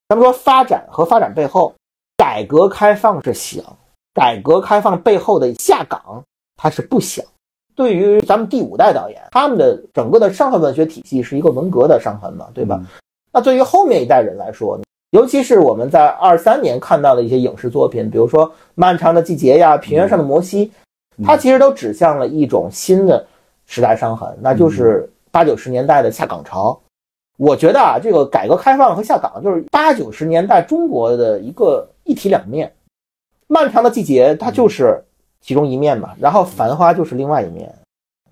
[0.09, 1.73] 咱们说发展和发展背后，
[2.17, 3.63] 改革开放是想，
[4.13, 6.21] 改革开放背后的下岗
[6.57, 7.23] 它是不想。
[7.73, 12.81] 对于咱们第五代导演，他们的整个的伤痕文学体系是一个文革的伤痕嘛，对吧？
[13.31, 14.83] 那对于后面一代人来说呢？
[15.11, 20.67] 尤其是我们在二三年看到的一些影视作品，比如说《漫长的季节》呀，《平原上的摩西》，
[21.25, 23.25] 它其实都指向了一种新的
[23.65, 26.79] 时代伤痕，那就是八九十年代的下岗潮。
[27.37, 32.69] 我觉得啊，这个改革开放和下岗就是八九十年代中国的一个一体两面，
[33.47, 35.03] 《漫长的季节》它就是
[35.41, 37.69] 其中一面嘛，然后《繁花》就是另外一面，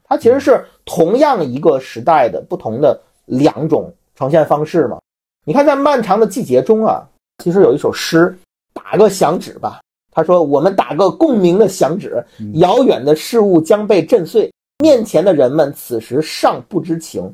[0.06, 4.98] 它其实是同样一个时代的不同的两种呈现方式嘛。
[5.46, 7.08] 你看，在漫长的季节中啊，
[7.44, 8.38] 其实有一首诗，
[8.74, 9.80] 打个响指吧。
[10.12, 12.24] 他说：“我们打个共鸣的响指，
[12.56, 14.52] 遥远的事物将被震碎，
[14.84, 17.34] 面前的人们此时尚不知情。”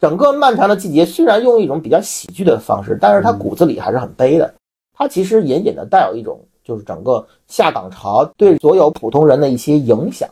[0.00, 4.52] 整个漫长的季节虽然用一种比较喜剧的方式，但是它骨子里还是很悲的。
[4.96, 10.28] 它其实隐隐的带有一种，就是整个下岗潮对所有普通人的一些影响。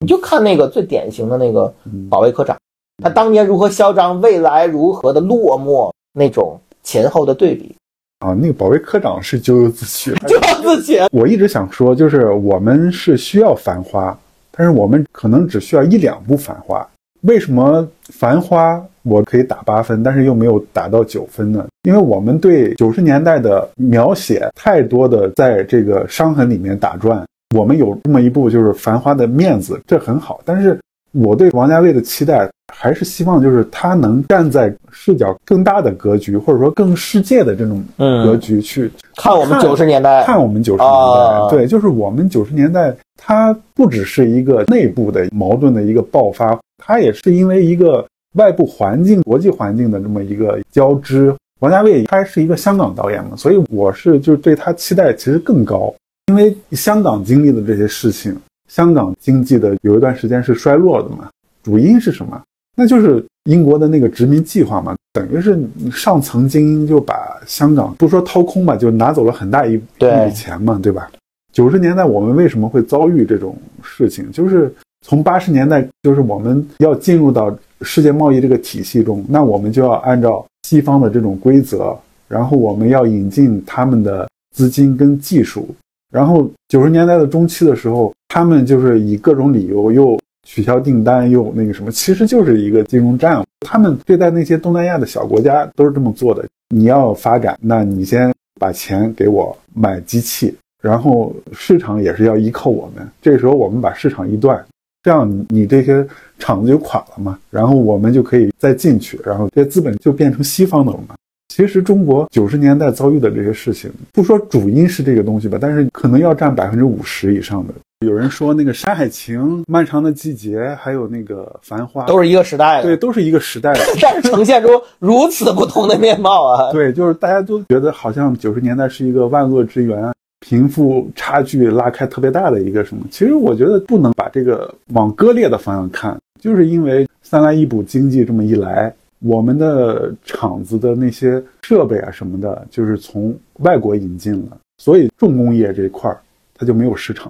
[0.00, 1.72] 你就看那个最典型的那个
[2.08, 2.56] 保卫科长，
[3.02, 5.90] 他当年如何嚣张，未来如何的落寞。
[6.12, 7.74] 那种前后的对比
[8.20, 10.98] 啊，那个保卫科长是咎由自取， 咎由自取。
[11.12, 14.18] 我一直想说，就是我们是需要繁花，
[14.50, 16.84] 但是我们可能只需要一两部繁花。
[17.22, 21.66] 为什么繁花我可以打八分，但是又没有打到九分呢？
[21.82, 27.24] 因为我们对九十年代的描写太多的在这个伤痕里面打转。
[27.56, 30.78] 我们有这么一部就是繁花的面子，这很好，但是。
[31.12, 41.48] 我对王家卫的期待还是希望，就是他能站在视角更大的格局，或者说更世界的这种格局去看我们九十年代，看我们九十年代。
[41.50, 51.34] 对，就是我们九十年代，它不只是一个内部的矛盾的一个爆发，它也是因为一个外部环境、国际环境的这么一个交织。
[51.60, 55.92] 王家卫他是一个香港导演嘛，所以我是就是对他期待其实更高，
[56.26, 58.36] 因为香港经历的这些事情。
[58.68, 61.28] 香港经济的有一段时间是衰落的嘛，
[61.62, 62.40] 主因是什么？
[62.76, 65.58] 那就是英国的那个殖民计划嘛，等于是
[65.90, 71.10] 上层精英就把香港不说掏空吧，就拿走了很大一一笔钱嘛，对吧？
[71.52, 74.30] 九十年代我们为什么会遭遇这种事情？
[74.30, 74.72] 就是
[75.04, 77.52] 从八十年代，就是我们要进入到
[77.82, 85.68] 世界贸易这个体系中，那我们就要按照西方的这种规则，然后我们要引进他们的资金跟技术。
[86.12, 93.42] 然后九十年代的中期的时候，他们就是以各种理由又取消订单，又那个什么，其实就是一个金融战。
[93.60, 96.44] 他们对待那些东南亚的小国家都是这么做的。
[96.74, 103.06] 你要发展，那你先把钱给我买机器，然后市场也是要依靠我们。
[103.20, 104.62] 这时候我们把市场一断，
[105.02, 106.06] 这样你这些
[106.38, 111.14] 厂子就垮了嘛，然后我们就可以再进去，然后这资本就变成西方的了嘛。
[111.48, 117.74] 其实中国九十年代遭遇的这些事情，不说主因是这个东西吧，但是可能要占百分之五十以上的。
[118.06, 124.68] 有人说那个《山海情》《漫长的季节》还有那个《繁花》都是一个时代的，对，都是一个时代的， 但是呈现出
[125.00, 126.70] 如此不同的面貌啊！
[126.70, 133.04] 对，就是大家都觉得好像九十年代是一个万恶之源，贫富差距拉开特别大的一个什么？
[133.10, 138.94] 其实我觉得不能把这个往割裂的方向看，就是因为三来一补经济这么一来。
[139.18, 146.20] 我们的厂子的那些设备啊什么的，就是从外国引进了，所以重工业这一块儿
[146.54, 147.28] 它就没有市场。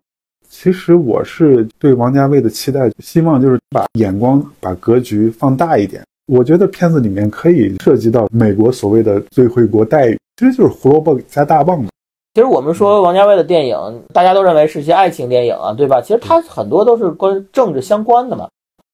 [0.61, 6.03] 其实我是对王家卫的期待，希望就是把眼光、把格局放大一点。
[6.27, 11.89] 我觉得片子里面可以涉及到美国所谓的最惠国待遇，其实就是胡萝卜加大棒嘛。
[12.35, 16.01] 其实我们说王家卫的电影，大家都认为是些爱情电影啊，对吧？
[16.03, 18.49] 其实它很多都是跟政治相关的嘛。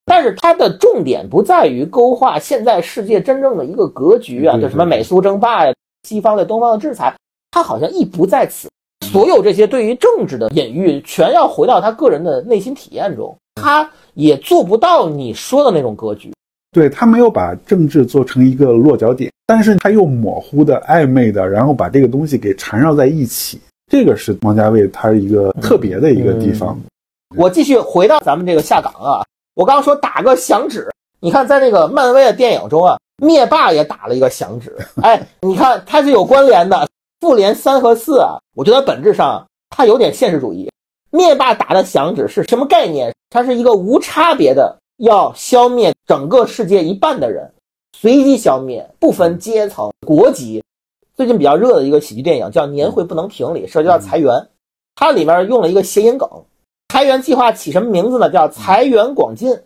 [0.05, 5.73] 但是它的重点不在于勾画现在世界真正的一个格局啊，就什么美苏争霸呀、
[6.03, 7.11] 西方对东方的制裁，
[7.49, 8.69] 它好像亦不在此。
[9.11, 13.35] 所有这些对于政治的隐喻，全要回到他个人的内心体验中。
[13.55, 16.33] 他也做不到你说的那种格局。
[16.71, 23.61] 对他没有把政治做成一个落脚点，但是他又模糊的、暧昧的，然后把这个东西给缠绕在一起。
[23.89, 26.77] 这个是王家卫他一个特别的一个地方。
[27.37, 29.23] 我继续回到咱们这个下岗啊。
[29.53, 30.89] 我刚刚说打个响指，
[31.21, 34.75] 你看在那个漫威的电影中啊，灭霸也打了一个响指。
[35.01, 36.85] 哎，你看它是有关联的。
[37.25, 40.69] 复联三和四啊，我觉得本质上它有点现实主义。
[41.09, 43.11] 灭霸打的响指是什么概念？
[43.31, 47.51] 它是一个无差别的要消灭整个世界一半的人，
[47.97, 50.61] 随机消灭，不分阶层、国籍。
[51.17, 54.31] 最近比较热的一个喜剧电影叫《年会不能停》，里涉及到裁员，
[54.93, 56.29] 它里面用了一个谐音梗，
[56.89, 58.29] 裁员计划起什么名字呢？
[58.29, 59.57] 叫财源广进。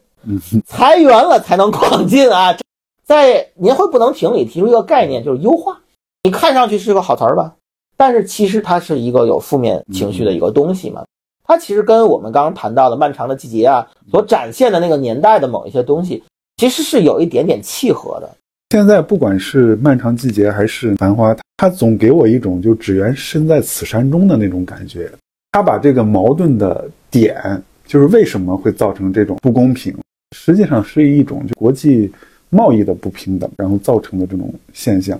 [0.65, 2.56] 裁员了才能广进啊！
[3.04, 5.82] 在《年会不能停》里提出一个概念，就是优化。
[6.30, 7.56] 你看上去是个好词儿吧？
[7.98, 11.04] 但是其实它是一个有负面情绪的一个东西嘛。
[11.44, 16.24] 它其实跟我们刚刚谈到的《漫长的季节》啊，所展现的那个年代的某一些东西，
[16.58, 18.30] 其实是有一点点契合的。
[18.70, 25.12] 现在不管是《漫长季节》还是《繁花》，它总给我一种就只缘身在此山中的那种感觉。
[25.52, 29.98] 他把这个矛盾的点，就是为什么会造成这种不公平。
[30.38, 32.13] 实际上是一种就国际
[32.52, 35.20] 贸易的不平等，然后造成的这种现象。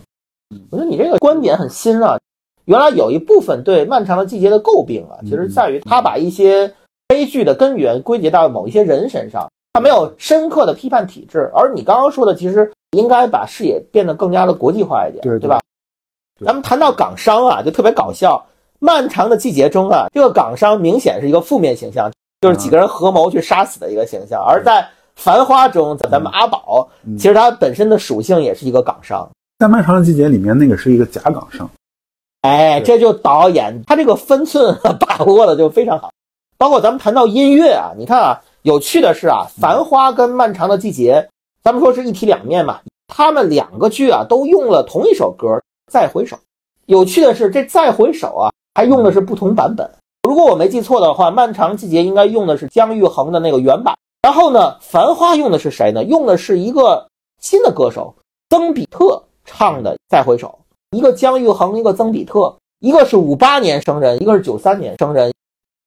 [0.72, 2.18] 我觉得你这个观点很新啊。
[2.66, 6.72] 原来有一部分对《漫长的季节》的诟病啊，其实在于他把一些
[7.08, 11.50] 悲剧的根源归结到某一些人身上，他没有深刻的批判体制。
[11.56, 15.60] 而你刚刚说的，其实应该把视野变得更加的国际化一点，对对吧？
[16.46, 18.38] 咱们谈到港商啊，就特别搞笑。
[18.80, 22.10] 《漫长的季节》中啊，这个港商明显是一个负面形象，
[22.42, 29.28] 就是几个人合谋去杀死的一个形象，而在繁花中，咱们阿宝其实他本身的属性也是一个港商，
[29.60, 31.70] 在漫长的季节里面，那个是一个假港商。
[32.44, 36.10] 哎，这就导演他这个分寸 把握的就非常好。
[36.58, 41.28] 包括咱们谈到音乐啊，你看啊，有趣的是啊，繁花跟漫长的季节，
[41.62, 45.48] 咱们说是一体两面嘛，他们两个剧啊都用了同一首歌
[45.92, 46.38] 《再回首》。
[46.86, 49.90] 有趣的是，这《再回首》啊还用的是不同版本。
[50.24, 53.94] 如果我没记错的话，漫长季节应该用的是姜育恒的那个原版。
[54.22, 56.02] 然后呢，繁花用的是谁呢？
[56.06, 57.06] 用的是一个
[57.42, 58.16] 新的歌手
[58.50, 60.48] 曾比特唱的《再回首》，
[60.98, 65.34] 一个姜育恒，一个曾比特，一个是五八年生人，一个是九三年生人。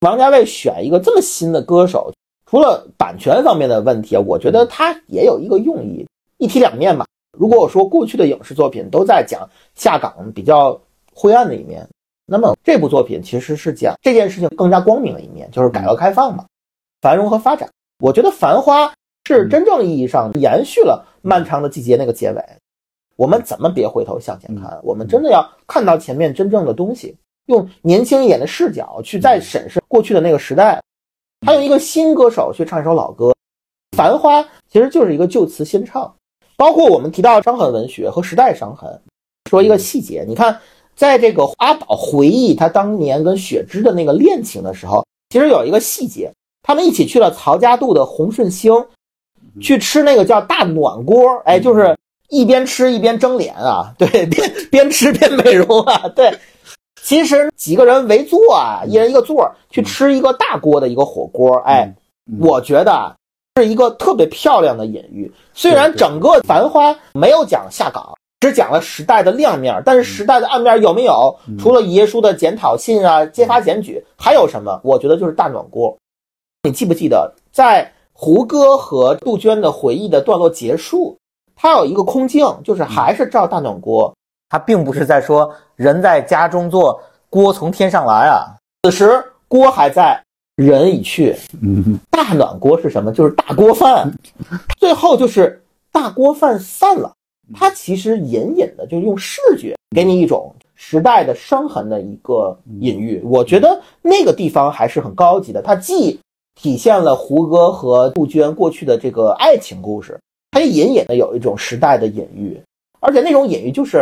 [0.01, 2.13] 王家卫选一个这么新的歌手，
[2.51, 6.05] 除了版权方面的问题，我觉得他也有一个用意，
[6.39, 7.07] 一体两面吧。
[7.39, 10.79] 如果我说过去的影视作品都在讲下岗比较
[11.15, 11.89] 灰暗的一面，
[12.27, 16.45] 那么这部作品其实是讲这件事情更加光明的一面，就是改革开放嘛，
[17.01, 17.71] 繁荣和发展。
[18.01, 18.89] 我觉得《繁花》
[19.25, 22.45] 是真正意义上延续了《漫长的季节》那个结尾。
[23.17, 24.81] 我们怎么别回头向前看？
[24.83, 30.81] 我们真的要看到前面真正的东西，用年轻一点的视角去再审视过去的那个时代。
[31.45, 33.31] 他用一个新歌手去唱一首老歌，
[33.97, 36.15] 《繁花》其实就是一个旧词新唱。
[36.57, 39.01] 包括我们提到伤痕文学和时代伤痕，
[39.51, 40.61] 说一个细节，你看，
[40.95, 46.31] 在这个阿宝回忆他当年跟雪芝的那个恋情的时候，其实有一个细节。
[46.65, 48.73] 他们一起去了曹家渡的红顺兴，
[49.61, 51.97] 去吃那个叫大暖锅，哎，就是
[52.33, 56.37] 一边吃一边蒸脸啊， 对，边边吃边美容啊， 对。
[57.03, 61.93] 其实几个人围坐啊，一人一个座去吃一个大锅的一个火锅，哎，
[62.41, 63.15] 我觉得
[63.57, 65.31] 是一个特别漂亮的隐喻。
[65.53, 71.37] 虽然整个《繁花》没有讲下岗，只讲了时代的亮面，但是时代的暗面有没有？
[71.59, 74.81] 除了爷叔的检讨信啊、揭发检举，还有什么？
[74.85, 75.95] 我觉得就是大暖锅。
[76.63, 81.17] 你记不记得，在胡歌和杜鹃的回忆的段落结束，
[81.55, 84.15] 他有一个空镜，就是还是照大暖锅，
[84.49, 88.57] 它并不是在说人在家中坐，锅从天上来啊。
[88.83, 90.23] 此时锅还在，
[90.57, 91.37] 人已去。
[91.63, 93.13] 嗯，大暖锅是什么？
[93.13, 94.13] 就是大锅饭。
[94.79, 95.63] 最后就是
[95.93, 97.13] 大锅饭散了，
[97.55, 103.23] 它其实隐隐的就用视觉给你一种时代的伤痕的一个隐喻。
[103.25, 106.19] 我觉得那个地方还是很高级的，它既
[106.55, 110.21] 体现了胡歌和杜鹃过去的这个爱情故事，
[110.53, 112.61] 它也隐隐的有一种时代的隐喻，
[113.01, 113.99] 而且那种隐喻就是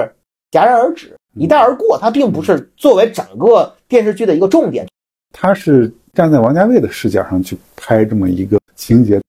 [0.51, 4.87] 戛然而止，一带而过，它并不是作为整个电视剧的一个重点。
[5.33, 9.21] 他是站在王家卫的视角上去拍这么一个情节，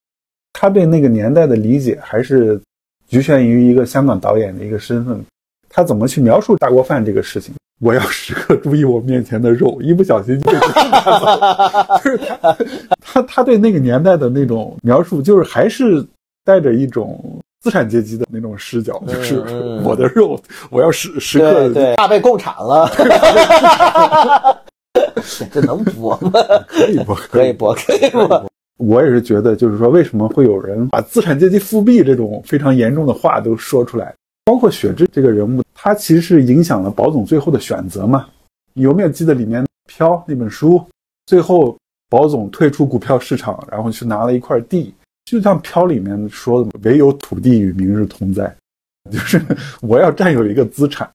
[0.51, 2.59] 他对那个年代的理解还是
[3.07, 5.23] 局限于一个香港导演的一个身份，
[5.69, 7.53] 他怎么去描述大锅饭这个事情？
[7.81, 10.57] 我要时刻注意我面前的肉，一不小心就 就
[12.01, 12.57] 是他
[12.99, 16.03] 他他对那个年代的那种描述，就是还是
[16.43, 19.39] 带着一种资产阶级的那种视角，就是
[19.83, 20.39] 我的肉，
[20.69, 22.89] 我要时时刻对怕被共产了，
[25.51, 26.31] 这能播吗？
[26.67, 28.45] 可以播，可以播，可以播。
[28.77, 34.13] 我也是觉得，就是说，为什么会有人把资产阶级复辟这种非常严重的话都说出来？
[34.43, 38.25] 包括雪芝这个人物，他其实是影响了保总最后的选择嘛？
[38.73, 40.83] 有没有记得里面《飘》那本书？
[41.27, 41.77] 最后
[42.09, 44.91] 保总退出股票市场，然后去拿了一块地，
[45.25, 48.53] 就像《飘》里面说的“唯有土地与明日同在”，
[49.11, 49.41] 就是
[49.81, 51.09] 我要占有一个资产。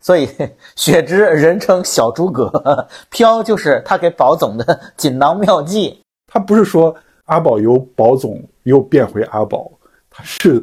[0.00, 0.28] 所以
[0.76, 5.98] 雪芝人称小诸葛，飘就是他给宝总的锦囊妙计。
[6.32, 6.94] 他不是说
[7.24, 9.68] 阿宝由宝总又变回阿宝，
[10.08, 10.62] 他是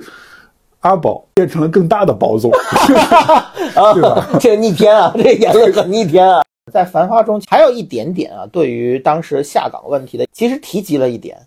[0.79, 2.49] 阿宝变成了更大的宝总，
[3.93, 4.29] 对吧？
[4.39, 6.41] 这逆天啊，这言论很逆天啊！
[6.71, 11.37] 在《繁花》中还有一点点啊，对于当时下岗问题的，其实提及了一点，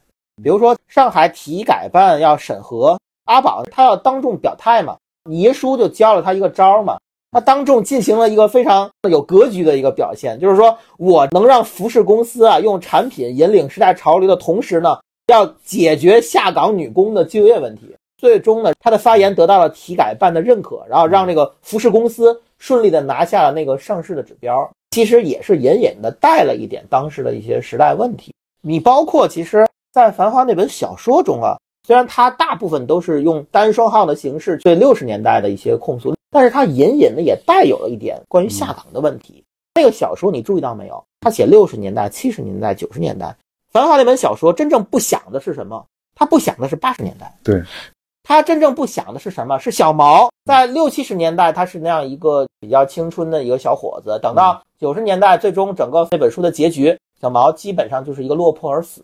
[0.42, 4.96] 比如说上海体改办要审核，阿宝他要当众表态嘛，
[5.30, 6.98] 爷叔就教了他一个招嘛。
[7.30, 17.94] 他当众进行了一个非常有格局的一个表现，就是说我能让服饰公司啊用产品引领时代潮流的同时呢，要解决下岗女工的就业问题。
[18.16, 24.68] 最终呢，他的发言得到了体改办的认可，然后让这个服饰公司顺利的拿下了那个上市的指标。
[24.90, 28.32] 其实也是隐隐的带了一点当时的一些时代问题。
[28.62, 36.14] 你包括其实，在《繁花》那本小说中啊，虽然它大部分都是用单双号的形式对六十年代的一些控诉。
[36.30, 39.42] 但是它隐隐的也带有了一点关于下岗的问题。
[39.74, 41.02] 那个小说你注意到没有？
[41.20, 43.26] 他写六十年代、七十年代、九十年代，
[43.72, 45.82] 《繁花》那本小说真正不想的是什么？
[46.14, 47.34] 他不想的是八十年代。
[47.42, 47.62] 对，
[48.22, 49.58] 他真正不想的是什么？
[49.58, 59.02] 是小毛在六七十年代他是那样一个比较青春的一个小伙子，等到九十年代，最终整个那本书的结局，小毛基本上就是一个落魄而死。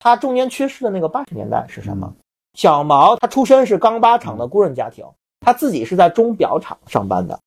[0.00, 2.12] 他中间缺失的那个八十年代是什么？
[2.54, 5.06] 小毛他出身是钢巴厂的工人家庭。
[5.42, 7.38] 他自己是在钟表厂上班的，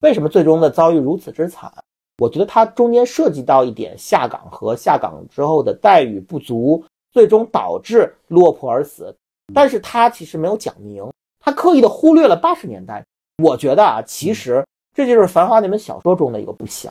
[0.00, 1.70] 为什么最终的遭遇如此之惨？
[2.16, 6.82] 我觉得他中间涉及到一点下岗和下岗之后的待遇不足，
[7.12, 9.14] 最终导致落魄而死。
[9.52, 11.06] 但是他其实没有讲明，
[11.40, 13.04] 他刻意的忽略了八十年代。
[13.42, 16.90] 我觉得啊，其实这就是《繁花》那本小说中的一个不想。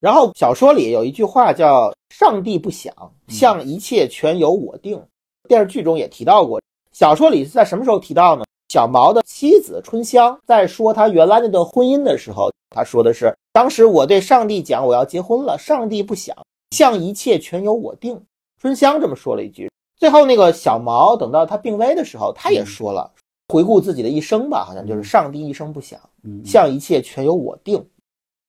[0.00, 2.92] 然后小说里有一句话叫“上帝不想，
[3.28, 5.00] 像一切全由我定”。
[5.46, 6.60] 电视剧中也提到过，
[6.92, 8.44] 小说里是在什么时候提到呢？
[8.68, 16.36] 小毛的妻子春香在说他原来那段婚姻的时候，他说的是：“当时我对上帝讲我要结婚了，上帝不想，
[16.70, 18.18] 像一切全由我定。”
[18.62, 19.70] 春香这么说了一句。
[19.98, 23.12] 最后那个小毛等到他病危的时候，他也说了，
[23.48, 26.00] 回顾自己的一生吧，好像就是上帝一生不想，
[26.44, 27.84] 像一切全由我定。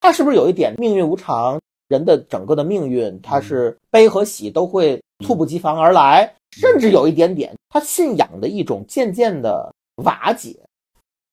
[0.01, 1.57] 他是不是有一点命运无常？
[1.87, 9.71] 人的整个的命运，他是悲和喜都会猝不及防而来，甚至有一点点他信仰的一种渐渐的。
[10.05, 10.55] 瓦解，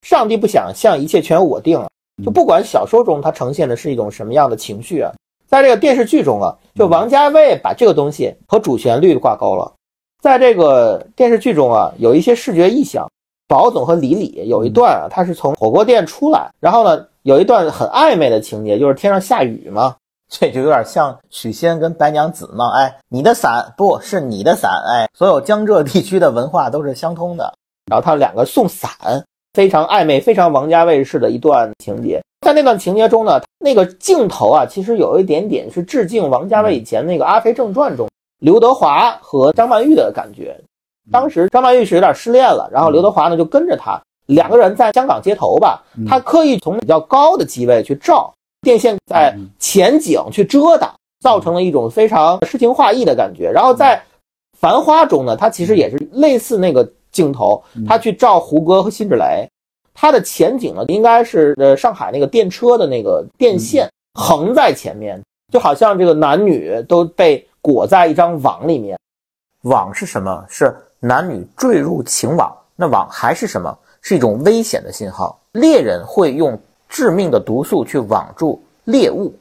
[0.03, 1.81] 上帝不想像一切全由我定，
[2.23, 5.11] 就不管小说中他呈现的是一种什么样的情绪啊，
[5.47, 9.73] 在这个电视剧中啊，就王家卫把这个东西和主旋律挂钩了。
[10.21, 13.09] 在这个电视剧中啊，有一些视觉意象，
[13.47, 19.97] 宝总和李李有一段啊，他是从火锅店出来，然后呢，有一段很暧昧的情节，就是天上下雨嘛，
[20.33, 27.53] 这就有点像许仙跟白娘子嘛，哎，你的伞不是你的伞，哎，所有江浙地区的文化都是相通的。
[27.85, 28.91] 然后他两个送伞，
[29.53, 32.19] 非常暧昧，非常王家卫式的一段情节。
[32.41, 38.09] 在那段情节中呢，那个镜头啊，其实有一点点是致敬王家卫以前那个《阿飞正传》中
[38.39, 40.59] 刘德华和张曼玉的感觉。
[41.13, 53.51] 当时张曼玉是有点失恋了，然后刘德华呢就跟着他，两个人在香港街头吧，他刻意从比较高的机位去照电线，在前景去遮挡，造成了一种非常诗情画意的感觉。
[53.51, 53.97] 然后在
[54.59, 56.89] 《繁花》中呢，他其实也是类似那个。
[57.11, 59.49] 镜头，他去照胡歌和辛芷蕾，
[59.95, 65.21] 他的前景呢，应该是呃上海那个电车的那个电线横在前面，
[65.51, 68.97] 就好像这个男女都被裹在一张网里面。
[69.63, 70.45] 网是什么？
[70.51, 72.55] 是男女坠入情网。
[72.77, 73.77] 那网还是什么？
[74.09, 75.39] 是一种危险的信号。
[75.53, 79.35] 猎人会用致命的毒素去网住猎物。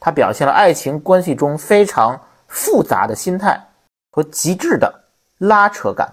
[0.00, 3.64] 它表现了爱情关系中非常复杂的心态
[4.10, 4.92] 和极致的
[5.38, 6.12] 拉扯感。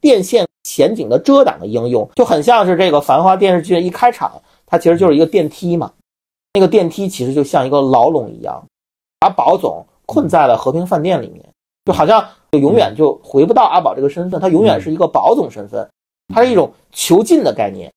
[0.00, 5.92] 电线前景的遮挡的应用就很像是这个《繁花》电视剧一开场，它其实就是一个电梯嘛。
[6.54, 8.60] 那个电梯其实就像一个牢笼一样，
[9.20, 11.44] 把宝总困在了和平饭店里面，
[11.84, 15.88] 就好像就永远就回不到阿宝这个身份，他永远是一个宝总身份。
[16.32, 17.92] 它是一种囚禁的概念，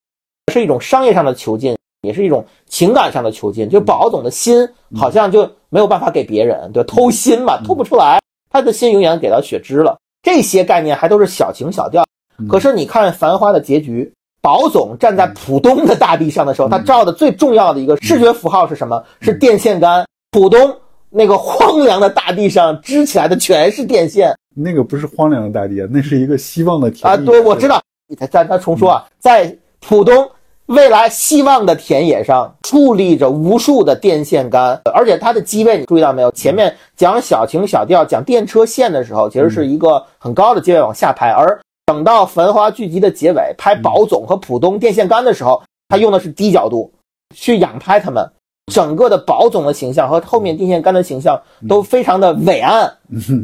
[0.52, 3.70] 是一种商业上的囚禁，也是一种情感上的囚禁。
[3.70, 8.20] 就宝总的心好像就没有办法给别人，对偷心嘛，偷不出来，
[8.50, 9.98] 他的心永远给到雪芝了。
[10.24, 12.04] 这些概念还都是小情小调，
[12.50, 14.12] 可是你看《繁花》的结局，
[14.42, 19.02] 宝总站在浦东的大地上的时候，他照的最重要的一个视觉符号是什么？
[19.22, 20.06] 是电线杆。
[20.32, 20.76] 浦东
[21.10, 27.16] 那个荒凉的大地上支起来的全是电线，那个不是荒凉的大地啊，那是一个希望的田啊。
[27.16, 27.82] 对，我知道。
[28.16, 30.30] 再再再重说啊，在浦东。
[30.68, 36.30] 未来希望的田野上矗立着无数的电线杆，而且它的机位你注意到没有？
[36.32, 46.92] 前面讲小情小调讲电车线的时候，其实是一个很高的机位往下拍，而等到繁华聚集的结尾拍宝总和浦东电线杆的时候，他用的是低角度，
[47.34, 48.30] 去仰拍他们，
[48.74, 52.92] 整个的宝总的形象和后面电线杆的形象都非常的伟岸，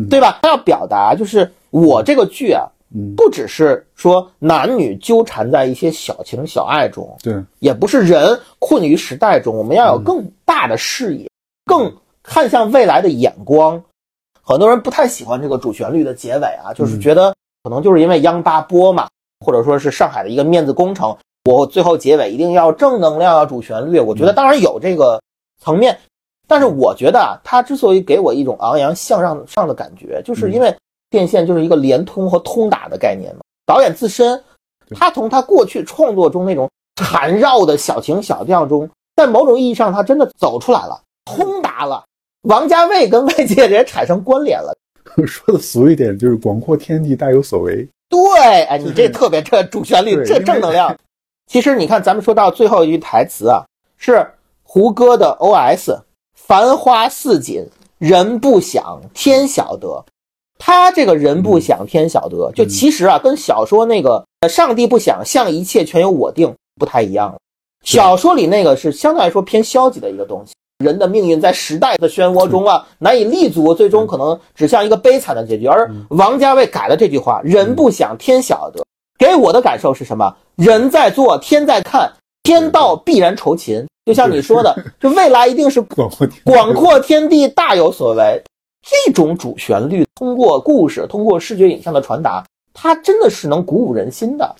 [0.10, 0.40] 对吧？
[0.42, 2.68] 他要表达就是我这个剧啊，
[3.18, 11.28] 不只是说男女纠缠在一些小情小爱中，对，也不是人困于时代中，我们要有更大的视野，
[11.66, 11.92] 更
[12.22, 13.82] 看向未来的眼光。
[14.42, 17.34] 很多人不太喜欢这个主旋律的结尾啊，就是觉得
[17.64, 19.08] 可能就是因为央八播嘛，
[19.46, 24.00] 或者说是上海的一个面子工程，我最后结尾一定要正能量要主旋律。
[24.00, 25.22] 我觉得当然有这个
[25.62, 25.98] 层面，
[26.48, 30.76] 但是我觉得啊，它之所以给我一种昂扬向上上的感觉，就是因为
[31.14, 33.42] 电线就是一个连通和通达的概念嘛。
[33.68, 34.44] 导演自身，
[34.96, 42.04] 他从他过去创作中那种缠绕的小情小调中，在某种意义上，他真的走出来了，通达了。
[42.46, 44.76] 王家卫跟外界也产生关联了。
[45.28, 47.88] 说的俗一点，就是广阔天地大有所为。
[48.10, 50.98] 对，哎，你这特别这主旋律，这正能量。
[51.46, 53.64] 其实你看，咱们说到最后一句台词啊，
[53.98, 54.28] 是
[54.64, 56.00] 胡歌的 OS：“
[56.34, 57.64] 繁花似锦，
[58.00, 60.04] 人不想天晓得。”
[60.66, 67.36] 他这个人不想天晓得，就其实啊，跟小说那个“上帝不想，像一切全由我定”不太一样。
[67.84, 70.54] 小说里那个是相对来说偏消极的一个东西。
[70.82, 75.66] 人的命运在时代的漩涡中啊，难以立足，最终可能指向一个悲惨的结局。
[75.66, 78.82] 而王家卫改了这句话：“人不想，天晓得。”
[79.20, 80.34] 给我的感受是什么？
[80.56, 82.10] 人在做，天在看，
[82.44, 83.86] 天道必然酬勤。
[84.06, 85.82] 就像你说的，这未来一定是
[86.46, 88.42] 广阔天地大有所为。
[88.84, 94.56] 这种主旋律通过故事，通过视觉影像的传达，它真的是能鼓舞人心的。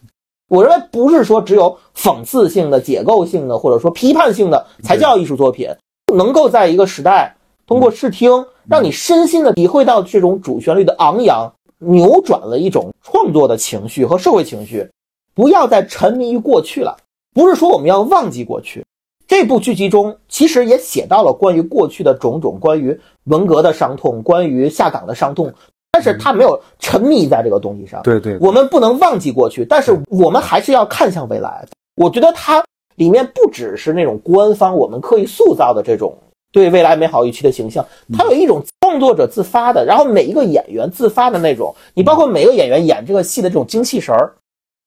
[0.48, 5.70] 我认为不是说只有讽刺性的、解构性的，或者说批判性的才叫艺术作品。
[6.16, 14.88] 能够在一个时代通过视听，让你身心的体会到这种主旋律的昂扬，扭转了一种创作的情绪和社会情绪。
[15.34, 16.96] 不要再沉迷于过去了，
[17.34, 18.86] 不是说我们要忘记过去。
[19.34, 25.52] 这部剧集中其实也写到了关于过去的种种，关于文革的伤痛，关于下岗的伤痛，
[25.92, 28.00] 但是他没有沉迷在这个东西上。
[28.04, 31.66] 对对，我们不能忘记过去，但是我们还是要看向未来。
[31.96, 32.64] 我觉得它。
[32.98, 36.16] 里面不只是那种官方我们刻意塑造的这种
[36.52, 37.84] 对未来美好预期的形象，
[38.16, 44.32] 它有一种创作者自发的，然后每一个演员自发的那种，你包括每个演员演这个戏的这种精气神儿，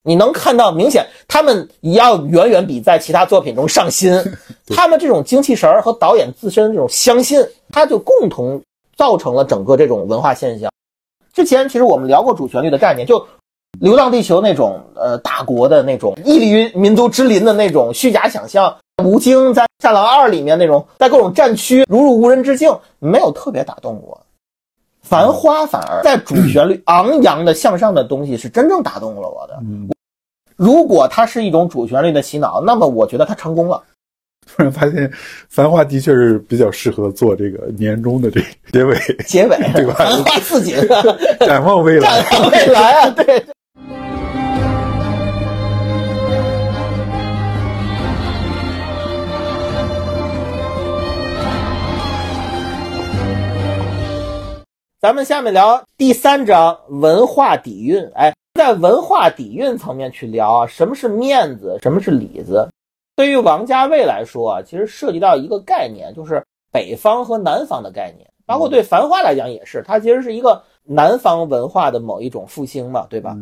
[0.06, 4.14] 你能看到明显他们要远远比在其他作品中上心，
[4.74, 8.62] 他们这种精气神儿和导演自身这种相信，他就共同
[8.96, 10.70] 造成了整个这种文化现象。
[11.34, 13.26] 之前其实我们聊过主旋律的概念，就。
[13.78, 24.18] 流浪地球那种呃大国的那种屹立于民族之林的那种虚假想象，吴京在《战狼二》里面那种在各种战区如入无人之境，没有特别打动我。
[25.02, 29.60] 繁花反而在主旋律昂扬的向上的东西是真正打动了我的。
[30.56, 33.82] 如果它是一种主旋律的洗脑，那么我觉得它成功了。
[34.46, 35.06] 突然发现，
[35.50, 38.40] 《繁花》的确是比较适合做这个年终的这
[38.72, 38.96] 结尾，
[39.26, 39.94] 结尾 对吧？
[39.94, 40.74] 繁花似锦，
[41.46, 43.44] 展望未来，展望未来啊，对。
[54.98, 58.02] 咱们下面聊第三章文化底蕴。
[58.14, 62.68] 哎，在文化底蕴层面去聊啊，什么是面子，什么是里子？
[63.14, 68.28] 对于王家卫来说啊，其实涉及到一个概念，就是北方和南方的概念。
[68.46, 73.36] 包括对《繁花》来讲也是，它其实是一个南方文化的某一种复兴嘛，对吧？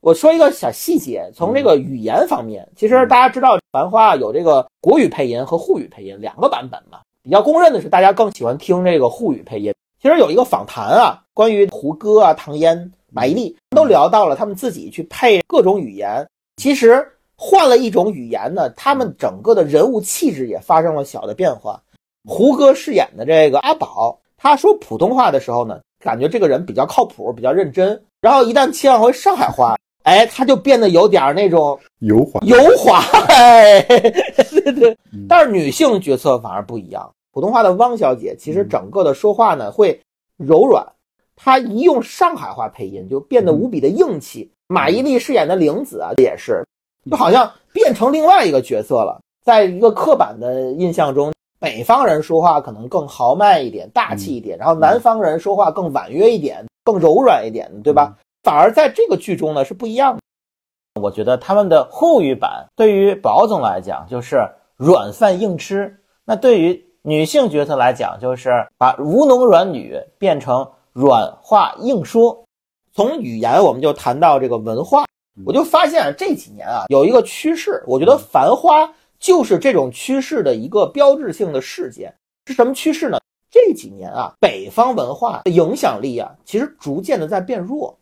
[0.00, 6.98] 我说一个小细节，从这个语言方面，其实大家知道《繁花》有这个国语配音和沪语配音两个版本嘛。
[7.22, 9.72] 比较公认的是，大家更喜欢听这个沪语配音。
[10.00, 16.26] 其实有一个访谈啊，关于胡歌啊、唐嫣、马伊琍都聊到了他们自己去配各种语言。
[16.56, 17.06] 其实
[17.36, 21.80] 换了一种语言呢，他们整个的人物气质也发生了小的变化。
[22.24, 28.00] 胡歌饰演的这个阿宝，他说普通话的时候呢，感觉这个人比较靠谱、比较认真。
[28.20, 33.02] 然后一旦切换回上海话，哎，他就变得有点那种油滑、油滑。
[33.86, 34.96] 对对，
[35.28, 37.10] 但是女性角色反而不一样。
[37.32, 39.98] 普通话的汪小姐其实整个的说话呢会
[40.36, 40.86] 柔软，
[41.44, 44.52] 她一用上海话配音就变得无比的硬气。
[44.68, 46.64] 马伊琍饰演的玲子啊也是，
[47.10, 49.20] 就好像变成另外一个角色了。
[49.44, 58.16] 在一个刻板的印象中，北方人说话可能更豪迈一点、大气一点，然后南方人说话更婉约一点、更柔软一点，对吧？
[58.44, 60.22] 反而在这个剧中呢是不一样的。
[61.00, 72.44] 我觉得他们的沪语版对于宝总来讲就是软饭硬吃，那对于女性角色来讲，就是把吴侬软女变成软话硬说。
[72.94, 75.06] 从语言，我们就谈到这个文化，
[75.46, 78.86] 我就发现这几年啊，有一个趋势，我觉得《繁花》
[79.18, 82.14] 就是这种趋势的一个标志性的事件。
[82.46, 83.18] 是什么趋势呢？
[83.50, 87.98] 这几年啊，北方文化的影响力啊，其实逐渐的在变弱。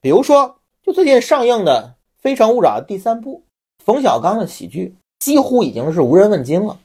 [0.00, 3.42] 比如说，就最近上映的《非诚勿扰》第三部，
[3.84, 6.78] 冯小刚的喜剧几乎已经是无人问津了。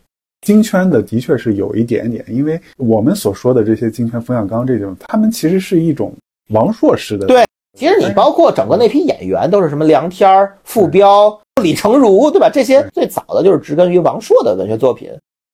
[0.46, 6.14] 京圈的的确是有一点点，因为我们所说的这些京圈，冯小刚这种，他们其实是一种
[6.52, 7.26] 王朔式的。
[7.26, 7.44] 对，
[7.74, 12.48] 其实你包括整个那批演员，都是什么梁天、傅彪、李成儒，对吧？
[12.48, 15.10] 这些最早的就是植根于王朔的文学作品。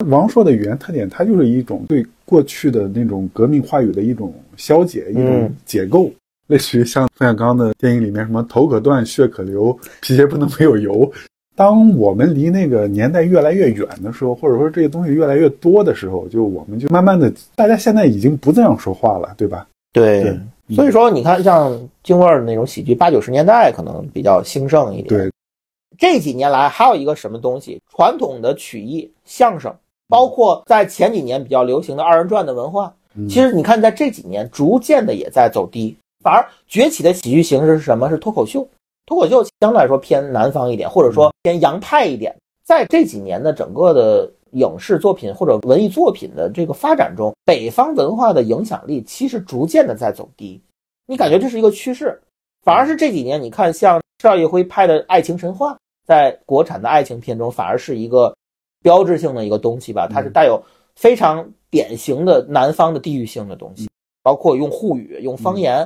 [0.09, 6.11] 王朔的语言特点，它就是一种对过去的那种革命话语的一种消解、一种解构，
[6.47, 11.09] 类似于像冯小刚的电影里面什么“头可断，血可流，皮鞋不能没有油”。
[11.55, 19.67] 当我们离那个年代越来越远的时候，或者说这些东西越来越多的时候，就我们就慢慢的，大家现在已经不这样说话了，对吧？
[19.93, 20.39] 对，
[20.69, 25.07] 所以说你看，像京味儿的那种喜剧，八九十年代可能比较兴盛一点。
[25.07, 25.31] 对，
[25.97, 29.73] 这几年来还有一个什么东西，传统的曲艺、相声，
[30.07, 32.93] 包括在前几年比较流行的二人转的文化，
[33.27, 35.93] 其实你看在这几年逐渐的也在走低，
[36.23, 38.09] 反而崛起的喜剧形式是什么？
[38.09, 38.65] 是脱口秀。
[39.11, 42.33] 脱口秀相对来说偏南方一点，或者说偏洋派一点。
[42.63, 50.61] 在这几年的整个的影视作品或者文艺作品的这个发展中，北方文化的影响力其实逐渐的在走低。
[51.07, 52.21] 你感觉这是一个趋势，
[52.63, 55.73] 反而是这几年，你看像邵艺辉拍的《爱情神话》，
[56.07, 58.33] 在国产的爱情片中，反而是一个
[58.81, 60.07] 标志性的一个东西吧。
[60.09, 60.63] 它是带有
[60.95, 63.89] 非常典型的南方的地域性的东西，
[64.23, 65.85] 包括用沪语、用方言。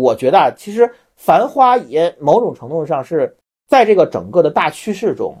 [0.00, 0.90] 我觉得啊，其实。
[1.20, 3.36] 繁花也某种程度上是
[3.66, 5.34] 在这个整个的大趋势中，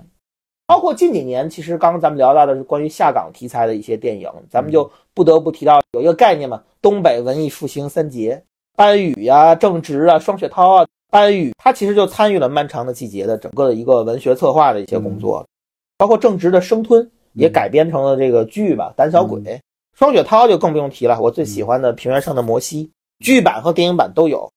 [0.66, 8.42] 包括近几年，其实刚刚咱们聊到的是关于下岗题材的一些电影，咱们就不得不提到有一个概念嘛，东北文艺复兴三杰，
[8.74, 10.86] 班宇呀、郑执啊、双雪涛啊。
[11.12, 15.46] 班宇他其实就参与了《漫长的季节》的整个的一个文学策划的一些工作，
[15.96, 17.00] 包括郑执的《生吞》
[17.34, 19.40] 也改编成了这个剧吧，《胆小鬼》。
[19.96, 22.86] 双雪涛就更不用提了，我最喜欢的《平原上的摩西》
[23.20, 24.50] 剧版和电影版都有。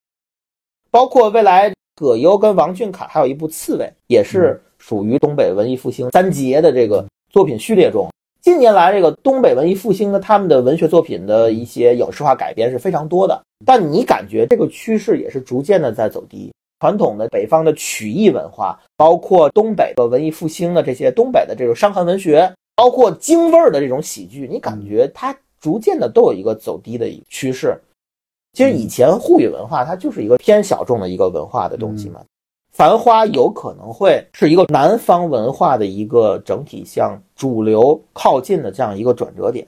[0.90, 8.10] 包括未来葛优跟王俊凯还有一部《刺猬》，也是属于东北文艺复兴三杰的这个作品序列中。
[8.42, 13.40] 近年来，这个东北文艺复兴的他们的文学作品的一些影视化改编是非常多的。
[13.66, 16.52] 但你感觉这个趋势也是逐渐的在走低。
[16.80, 27.80] 传统的北方的曲艺文化，包括东北的文艺复兴的这些东北的这种伤痕文学，包括京味儿的这种喜剧，你感觉它逐渐的都有一个走低的趋势。
[28.54, 32.22] 其实以前沪语文化它就是一个偏小众的一个文化的东西嘛，
[32.74, 39.66] 繁花有可能会是一个南方文化的一个整体向主流靠近的这样一个转折点，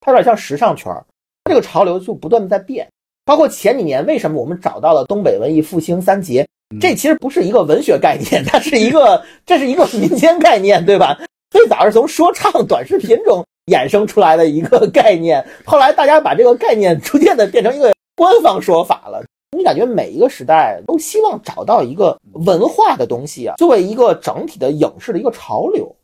[0.00, 1.04] 它有点像时尚圈儿，
[1.44, 2.86] 这个潮流就不断的在变。
[3.24, 6.46] 包括前几年为什么我们找到了东北文艺复兴三杰，
[6.80, 11.18] 这其实不是一个文学概念，它是一个 这是一个民间概念，对吧？
[11.50, 17.91] 最早是从说唱短视频中衍生出来的一个概念，后来大家把这个概念逐渐的变成一个。
[18.16, 19.22] 官方说法了，
[19.56, 25.94] 你感觉每一个时代都希望找到一个文化的东西啊，作为一个整体的影视的一个潮流。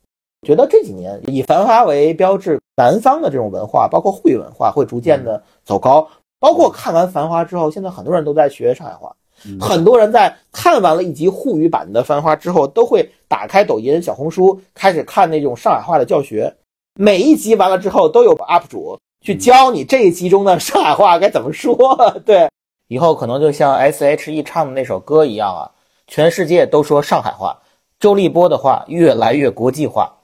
[0.47, 6.09] 觉得这几年以繁花为标志，南方的这种文化，包括沪语文化，会逐渐的走高。
[6.39, 9.13] 包括看完繁花之后，现在很多人都在学上海话，
[9.61, 16.55] 很多人在看完了一集沪语版的繁花之后，都会打开抖音、小红书，开始看那种上海话的教学。
[16.95, 18.97] 每一集完了之后，都有 UP 主。
[19.21, 21.77] 去教你这一集中的上海话该怎么说？
[22.25, 22.49] 对，
[22.89, 25.71] 以后可能就像 S.H.E 唱的那首歌一样啊，
[26.07, 27.61] 全世界都说上海话，
[27.99, 30.15] 周立波的话越来越国际化。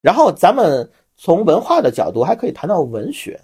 [0.00, 3.38] 然后咱们从文化的角度还可以谈到文学。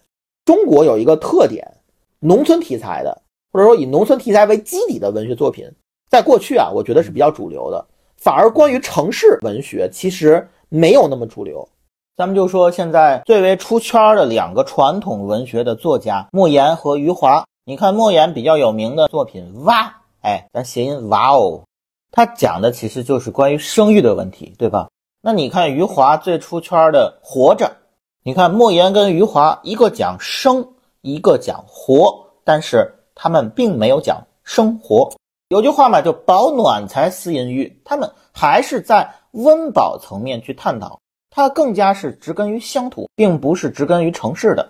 [0.44, 1.66] 中国有一个特点，
[2.20, 5.68] 农村题材的，或者说以农村题材为基底的文学作品，
[6.08, 7.84] 在过去啊，我觉得是比较主流的。
[8.16, 11.68] 反而关于城市文学，其实没有那么主流。
[12.16, 17.44] 咱们就说现在最为出圈的两个传统文学的作家莫言和余华。
[17.64, 19.82] 你看莫言比较有名的作品《哇》，
[20.20, 21.64] 哎，咱谐音“哇哦”，
[22.12, 24.88] 他讲的其实就是关于生育的问题，对吧？
[25.22, 27.66] 那你看余华最出圈的《活着》，
[28.22, 30.64] 你看莫言跟余华一个讲生，
[31.00, 35.10] 一个讲活，但是他们并没有讲生活。
[35.48, 41.00] 有句话嘛，就保暖才思淫欲，他们还是在温饱层面去探讨。
[41.34, 44.66] 它更加是植根于乡土，并不是植根于城市的。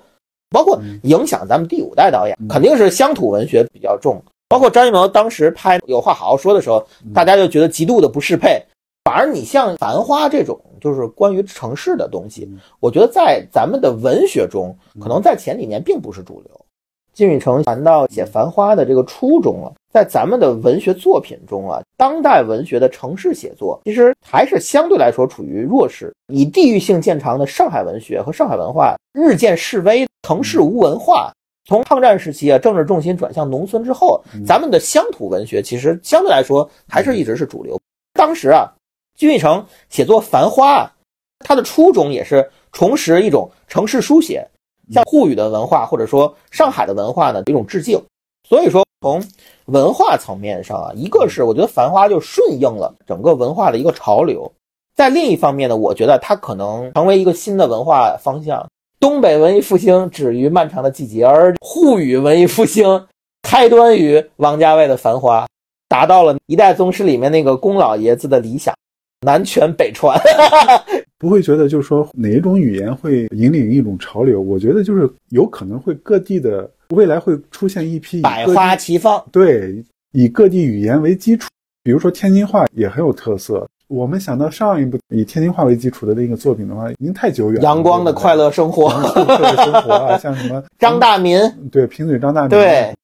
[0.48, 4.22] 包括影响咱们第五代导演，肯定是乡土文学比较重。
[4.48, 8.62] 包括张艺谋当时拍《有话好好说》的时候，大家就觉得极度的不适配。
[9.04, 12.48] 反而你像《繁花》这种，就是关于城市的东西，
[12.80, 16.60] 我觉得在咱们的文学中，可能在前几年并不是主流。
[17.12, 26.12] 金宇澄谈到写《繁花》的这个初衷了，在咱们的文学作品中啊，当代文学的城市写作其实还是相对来说处于弱势。
[26.32, 31.32] 以地域性见长的上海文学和上海文化日渐式微，城市无文化。
[31.66, 37.78] 从抗战时期啊，政治重心转向农村之后，咱们的乡土文学其实相对来说还是一直是主流。
[38.14, 38.66] 当时啊，
[39.16, 40.92] 金宇成写作《繁花》啊，
[41.38, 44.44] 他的初衷也是重拾一种城市书写，
[44.90, 47.96] 向沪语的文化或者说上海的文化呢一种致敬。
[48.48, 49.22] 所以说，从
[49.66, 54.50] 文化层面上啊，一个是我觉得《繁花》就顺应了整个文化的一个潮流，
[54.96, 58.66] 在另一方面呢，我觉得它可能成为一个新的文化方向。
[58.98, 63.04] 东北文艺复兴止于漫长的季节，而沪语文艺复兴
[63.46, 65.44] 开端于王家卫的《繁花》，
[65.86, 68.74] 达到了一代宗师里面那个宫老爷子的理想，
[69.20, 70.18] 南拳北传。
[71.20, 74.40] 不会觉得就是说哪一种语言会引领一种潮流？
[74.40, 76.70] 我觉得就是有可能会各地的。
[76.94, 81.48] 未来会出现一批百花齐放，对，以各地语言为基础，
[81.82, 83.66] 比如说天津话也很有特色。
[83.88, 87.56] 我们想到上一部以天津话为基础的那个作品的话，已经太久远。
[87.56, 87.62] 了。
[87.62, 91.38] 阳光的快乐生活，快乐生活啊， 像什么张大民，
[91.70, 92.50] 对，贫嘴张大民。
[92.50, 92.94] 对，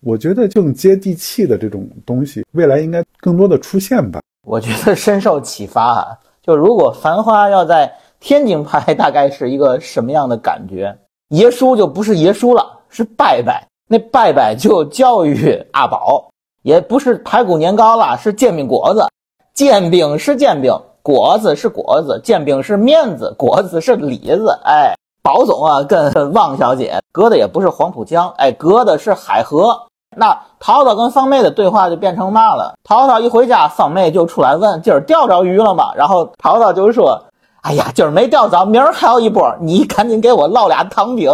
[0.00, 4.20] 我觉得更接地气的这种东西，未来应该更多的出现吧。
[4.44, 6.08] 我觉得深受启发啊，
[6.42, 10.94] 就如果《繁花》要在天津拍，大概是一个什么样的感觉？
[11.28, 12.80] 爷叔就不是爷叔了。
[12.94, 16.30] 是拜拜，那拜拜就教育阿宝，
[16.62, 19.04] 也不是排骨年糕了，是煎饼果子。
[19.52, 20.72] 煎饼是煎饼，
[21.02, 24.56] 果子是果子，煎饼是面子，果子是里子。
[24.64, 29.76] 哎，宝总啊，跟 汪小姐隔的也不是黄浦江，哎，隔的是海河。
[30.16, 32.74] 那淘淘跟方妹的对话就变成嘛了？
[32.84, 37.20] 淘淘一回家，方妹就出来问：“今儿钓着鱼了吗？”然后淘淘就说
[37.62, 41.28] ：“哎呀，今儿没钓着，明儿还有一波，你赶紧给我烙俩糖饼。”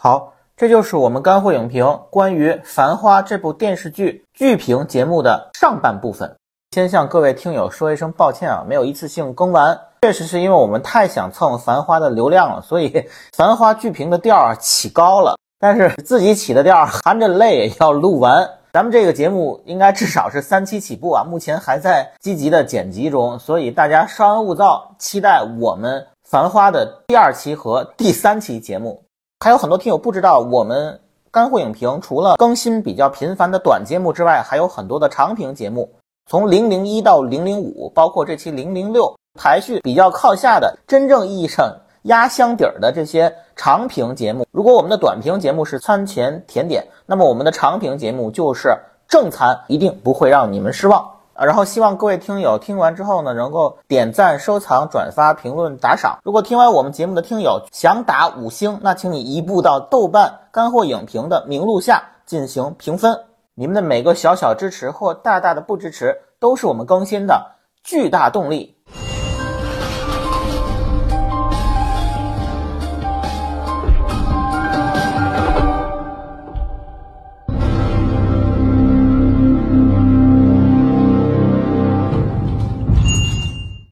[0.00, 0.32] 好。
[0.58, 6.34] 这就是我们干货影评关于《繁花》这部电视剧剧评节目的上半部分。
[6.72, 12.90] 先向各位听友说一声抱歉啊，没有一次性更完，确实是因为我们太想蹭《繁花》的流量了，所以
[13.36, 15.36] 《繁花》剧评的调儿起高了。
[15.60, 18.50] 但是自己起的调儿，含着泪也要录完。
[18.72, 29.04] 咱们这个节目应该至少是三期起步啊，目前还在积极的剪辑中，所以大家稍安勿躁，期待我们《繁花》的第二期和第三期节目。
[29.40, 30.98] 还有很多听友不知道，我们
[31.30, 35.88] 干货影评除了更新比较频繁的短节目之外，还有很多的长评节目，
[36.26, 41.72] 从零零一到零零五，包括这期零零六，排序比较靠下的，真正意义上
[42.02, 44.44] 压箱底儿的这些长评节目。
[44.50, 48.76] 如果我们的短评节目是餐前甜点，那么我们的长评节目就是
[49.06, 51.08] 正餐，一定不会让你们失望。
[51.44, 56.18] 然后希望各位听友听完之后呢，能够点赞、收藏、转发、评论、打赏。
[56.24, 63.18] 如果听完我们节目的听友想打五星，那请你移步到豆瓣干货影评的名录下进行评分。
[63.54, 67.44] 你们的每个小小支持或大大的不支持，都是我们更新的
[67.82, 68.76] 巨大动力。